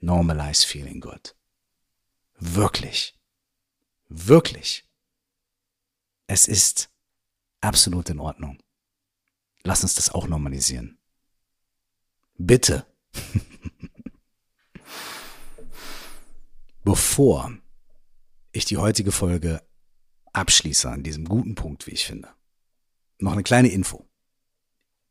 Normalize 0.00 0.66
feeling 0.66 1.00
good. 1.00 1.36
Wirklich. 2.38 3.14
Wirklich. 4.08 4.84
Es 6.26 6.48
ist 6.48 6.90
absolut 7.60 8.10
in 8.10 8.20
Ordnung. 8.20 8.58
Lass 9.66 9.82
uns 9.82 9.94
das 9.94 10.14
auch 10.14 10.28
normalisieren. 10.28 10.96
Bitte. 12.38 12.86
Bevor 16.84 17.52
ich 18.52 18.64
die 18.64 18.76
heutige 18.76 19.10
Folge 19.10 19.60
abschließe 20.32 20.88
an 20.88 21.02
diesem 21.02 21.24
guten 21.24 21.56
Punkt, 21.56 21.88
wie 21.88 21.90
ich 21.90 22.06
finde, 22.06 22.28
noch 23.18 23.32
eine 23.32 23.42
kleine 23.42 23.66
Info. 23.66 24.08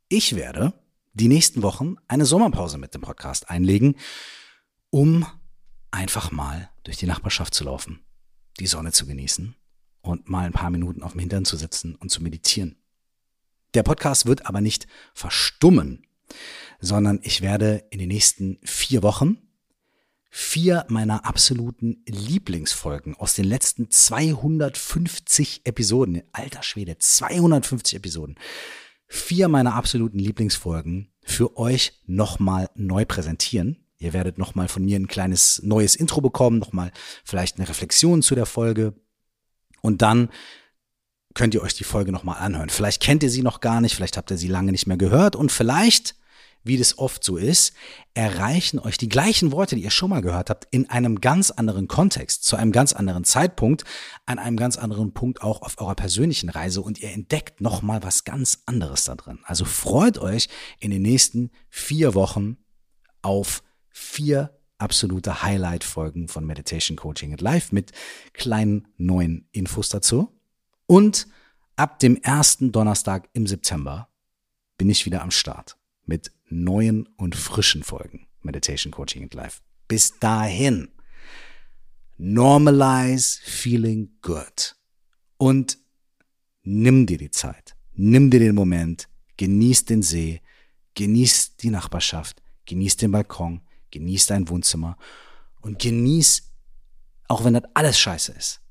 Ich 0.07 0.37
werde 0.37 0.71
die 1.11 1.27
nächsten 1.27 1.61
Wochen 1.61 1.97
eine 2.07 2.25
Sommerpause 2.25 2.77
mit 2.77 2.93
dem 2.93 3.01
Podcast 3.01 3.49
einlegen, 3.49 3.97
um 4.89 5.25
einfach 5.91 6.31
mal 6.31 6.69
durch 6.85 6.95
die 6.95 7.07
Nachbarschaft 7.07 7.53
zu 7.53 7.65
laufen, 7.65 8.05
die 8.61 8.67
Sonne 8.67 8.93
zu 8.93 9.05
genießen 9.05 9.53
und 9.99 10.29
mal 10.29 10.45
ein 10.45 10.53
paar 10.53 10.69
Minuten 10.69 11.03
auf 11.03 11.11
dem 11.11 11.19
Hintern 11.19 11.43
zu 11.43 11.57
sitzen 11.57 11.95
und 11.95 12.09
zu 12.09 12.23
meditieren. 12.23 12.77
Der 13.75 13.83
Podcast 13.83 14.25
wird 14.25 14.45
aber 14.45 14.61
nicht 14.61 14.87
verstummen, 15.13 16.07
sondern 16.79 17.19
ich 17.23 17.41
werde 17.41 17.83
in 17.89 17.99
den 17.99 18.07
nächsten 18.07 18.57
vier 18.63 19.03
Wochen 19.03 19.37
vier 20.29 20.85
meiner 20.87 21.25
absoluten 21.25 22.03
Lieblingsfolgen 22.07 23.15
aus 23.15 23.33
den 23.33 23.43
letzten 23.43 23.91
250 23.91 25.61
Episoden, 25.65 26.23
alter 26.31 26.63
Schwede, 26.63 26.97
250 26.97 27.97
Episoden, 27.97 28.35
vier 29.07 29.49
meiner 29.49 29.75
absoluten 29.75 30.19
Lieblingsfolgen 30.19 31.11
für 31.21 31.57
euch 31.57 32.01
nochmal 32.05 32.69
neu 32.75 33.03
präsentieren. 33.03 33.85
Ihr 33.97 34.13
werdet 34.13 34.37
nochmal 34.37 34.69
von 34.69 34.85
mir 34.85 34.97
ein 34.97 35.07
kleines 35.07 35.61
neues 35.63 35.97
Intro 35.97 36.21
bekommen, 36.21 36.59
nochmal 36.59 36.91
vielleicht 37.25 37.57
eine 37.57 37.67
Reflexion 37.67 38.21
zu 38.21 38.35
der 38.35 38.45
Folge. 38.45 38.93
Und 39.81 40.01
dann 40.01 40.29
könnt 41.35 41.53
ihr 41.53 41.61
euch 41.61 41.75
die 41.75 41.83
Folge 41.83 42.11
nochmal 42.11 42.39
anhören. 42.39 42.69
Vielleicht 42.69 43.03
kennt 43.03 43.21
ihr 43.21 43.29
sie 43.29 43.43
noch 43.43 43.59
gar 43.59 43.81
nicht, 43.81 43.95
vielleicht 43.95 44.17
habt 44.17 44.31
ihr 44.31 44.37
sie 44.37 44.47
lange 44.47 44.71
nicht 44.71 44.87
mehr 44.87 44.97
gehört 44.97 45.35
und 45.35 45.51
vielleicht, 45.51 46.15
wie 46.63 46.77
das 46.77 46.97
oft 46.97 47.23
so 47.23 47.37
ist, 47.37 47.75
erreichen 48.15 48.79
euch 48.79 48.97
die 48.97 49.09
gleichen 49.09 49.51
Worte, 49.51 49.75
die 49.75 49.83
ihr 49.83 49.91
schon 49.91 50.09
mal 50.09 50.21
gehört 50.21 50.49
habt, 50.49 50.67
in 50.71 50.89
einem 50.89 51.21
ganz 51.21 51.51
anderen 51.51 51.87
Kontext, 51.87 52.45
zu 52.45 52.55
einem 52.55 52.71
ganz 52.71 52.93
anderen 52.93 53.25
Zeitpunkt, 53.25 53.83
an 54.25 54.39
einem 54.39 54.57
ganz 54.57 54.77
anderen 54.77 55.13
Punkt 55.13 55.43
auch 55.43 55.61
auf 55.61 55.79
eurer 55.79 55.93
persönlichen 55.93 56.49
Reise 56.49 56.81
und 56.81 56.99
ihr 56.99 57.11
entdeckt 57.11 57.61
nochmal 57.61 58.01
was 58.01 58.23
ganz 58.23 58.63
anderes 58.65 59.03
da 59.03 59.15
drin. 59.15 59.39
Also 59.43 59.65
freut 59.65 60.17
euch 60.17 60.47
in 60.79 60.89
den 60.89 61.03
nächsten 61.03 61.51
vier 61.69 62.15
Wochen 62.15 62.57
auf 63.21 63.61
vier 63.89 64.57
absolute 64.77 65.43
Highlight-Folgen 65.43 66.27
von 66.27 66.45
Meditation 66.45 66.97
Coaching 66.97 67.33
at 67.33 67.41
Life 67.41 67.75
mit 67.75 67.91
kleinen 68.33 68.87
neuen 68.97 69.47
Infos 69.51 69.89
dazu. 69.89 70.31
Und 70.87 71.27
ab 71.75 71.99
dem 71.99 72.17
ersten 72.17 72.71
Donnerstag 72.71 73.29
im 73.33 73.47
September 73.47 74.09
bin 74.77 74.89
ich 74.89 75.05
wieder 75.05 75.21
am 75.21 75.31
Start 75.31 75.77
mit 76.05 76.31
neuen 76.47 77.07
und 77.17 77.35
frischen 77.35 77.83
Folgen 77.83 78.27
Meditation 78.41 78.91
Coaching 78.91 79.23
and 79.23 79.33
Life. 79.33 79.61
Bis 79.87 80.19
dahin 80.19 80.89
Normalize 82.17 83.39
feeling 83.43 84.09
good. 84.21 84.75
Und 85.37 85.77
nimm 86.63 87.05
dir 87.05 87.17
die 87.17 87.31
Zeit. 87.31 87.75
Nimm 87.93 88.29
dir 88.29 88.39
den 88.39 88.55
Moment. 88.55 89.09
Genieß 89.37 89.85
den 89.85 90.01
See. 90.01 90.41
Genieß 90.93 91.57
die 91.57 91.69
Nachbarschaft. 91.69 92.41
Genieß 92.65 92.97
den 92.97 93.11
Balkon. 93.11 93.61
Genieß 93.91 94.27
dein 94.27 94.47
Wohnzimmer. 94.47 94.97
Und 95.61 95.79
genieß, 95.79 96.51
auch 97.27 97.43
wenn 97.43 97.55
das 97.55 97.63
alles 97.73 97.99
scheiße 97.99 98.31
ist, 98.31 98.61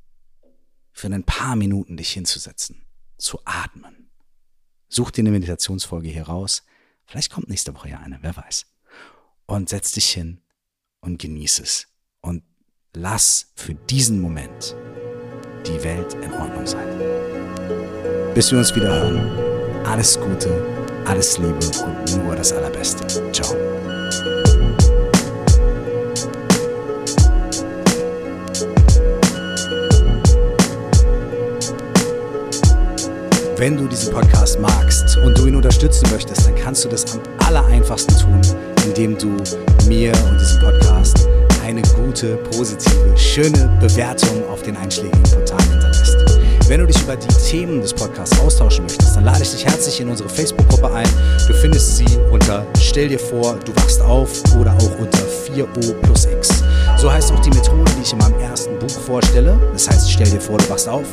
für 0.94 1.08
ein 1.08 1.24
paar 1.24 1.56
Minuten 1.56 1.98
dich 1.98 2.10
hinzusetzen, 2.12 2.86
zu 3.18 3.38
atmen. 3.44 4.10
Such 4.88 5.10
dir 5.10 5.22
eine 5.22 5.32
Meditationsfolge 5.32 6.08
hier 6.08 6.22
raus. 6.22 6.62
Vielleicht 7.04 7.30
kommt 7.30 7.48
nächste 7.48 7.74
Woche 7.74 7.90
ja 7.90 7.98
eine, 7.98 8.18
wer 8.22 8.34
weiß. 8.34 8.66
Und 9.46 9.68
setz 9.68 9.92
dich 9.92 10.10
hin 10.10 10.40
und 11.00 11.18
genieß 11.20 11.58
es. 11.58 11.88
Und 12.20 12.44
lass 12.94 13.52
für 13.56 13.74
diesen 13.74 14.20
Moment 14.20 14.74
die 15.66 15.82
Welt 15.82 16.14
in 16.14 16.32
Ordnung 16.32 16.66
sein. 16.66 16.88
Bis 18.34 18.52
wir 18.52 18.58
uns 18.58 18.74
wieder 18.74 18.88
hören, 18.88 19.84
alles 19.86 20.18
Gute, 20.18 20.48
alles 21.04 21.38
Liebe 21.38 21.58
und 21.84 22.24
nur 22.24 22.36
das 22.36 22.52
Allerbeste. 22.52 23.32
Ciao. 23.32 23.93
Wenn 33.64 33.78
du 33.78 33.88
diesen 33.88 34.12
Podcast 34.12 34.60
magst 34.60 35.16
und 35.24 35.38
du 35.38 35.46
ihn 35.46 35.56
unterstützen 35.56 36.06
möchtest, 36.12 36.46
dann 36.46 36.54
kannst 36.54 36.84
du 36.84 36.88
das 36.90 37.10
am 37.14 37.20
aller 37.46 37.64
einfachsten 37.64 38.14
tun, 38.18 38.38
indem 38.84 39.16
du 39.16 39.38
mir 39.88 40.12
und 40.28 40.38
diesem 40.38 40.60
Podcast 40.60 41.26
eine 41.64 41.80
gute, 41.96 42.36
positive, 42.54 43.16
schöne 43.16 43.74
Bewertung 43.80 44.46
auf 44.50 44.62
den 44.64 44.76
einschlägigen 44.76 45.22
Portalen 45.22 45.70
hinterlässt. 45.70 46.14
Wenn 46.68 46.80
du 46.80 46.86
dich 46.86 47.00
über 47.00 47.16
die 47.16 47.26
Themen 47.48 47.80
des 47.80 47.94
Podcasts 47.94 48.38
austauschen 48.38 48.84
möchtest, 48.84 49.16
dann 49.16 49.24
lade 49.24 49.42
ich 49.42 49.52
dich 49.52 49.64
herzlich 49.64 49.98
in 49.98 50.10
unsere 50.10 50.28
Facebook-Gruppe 50.28 50.92
ein. 50.92 51.08
Du 51.48 51.54
findest 51.54 51.96
sie 51.96 52.18
unter 52.30 52.66
Stell 52.78 53.08
dir 53.08 53.18
vor, 53.18 53.58
du 53.64 53.74
wachst 53.76 54.02
auf 54.02 54.42
oder 54.60 54.74
auch 54.74 54.98
unter 54.98 55.20
4O 55.20 55.94
plus 56.02 56.26
X. 56.26 56.62
So 57.04 57.12
heißt 57.12 57.32
auch 57.32 57.40
die 57.40 57.50
Methode, 57.50 57.84
die 57.98 58.00
ich 58.00 58.12
in 58.14 58.18
meinem 58.18 58.40
ersten 58.40 58.78
Buch 58.78 58.88
vorstelle. 58.88 59.60
Das 59.74 59.90
heißt, 59.90 60.10
stell 60.10 60.26
dir 60.26 60.40
vor, 60.40 60.56
du 60.56 60.70
wachst 60.70 60.88
auf. 60.88 61.04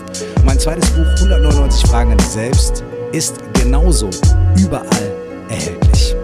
Mein 0.46 0.58
zweites 0.58 0.90
Buch, 0.92 1.06
199 1.18 1.86
Fragen 1.90 2.14
an 2.14 2.18
dich 2.18 2.28
selbst, 2.28 2.82
ist 3.12 3.36
genauso 3.56 4.10
überall 4.58 5.12
erhältlich. 5.50 6.16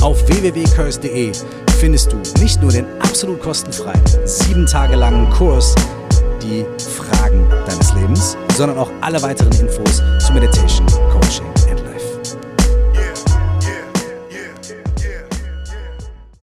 Auf 0.00 0.26
www.curse.de 0.26 1.30
findest 1.78 2.10
du 2.10 2.16
nicht 2.40 2.60
nur 2.60 2.72
den 2.72 2.84
absolut 2.98 3.40
kostenfreien, 3.40 4.02
sieben 4.24 4.66
Tage 4.66 4.96
langen 4.96 5.30
Kurs, 5.30 5.76
die 6.42 6.66
Fragen 6.96 7.48
deines 7.64 7.94
Lebens, 7.94 8.36
sondern 8.56 8.78
auch 8.78 8.90
alle 9.02 9.22
weiteren 9.22 9.52
Infos 9.52 10.02
zu 10.18 10.32
Meditation, 10.32 10.84
Coaching 11.12 11.57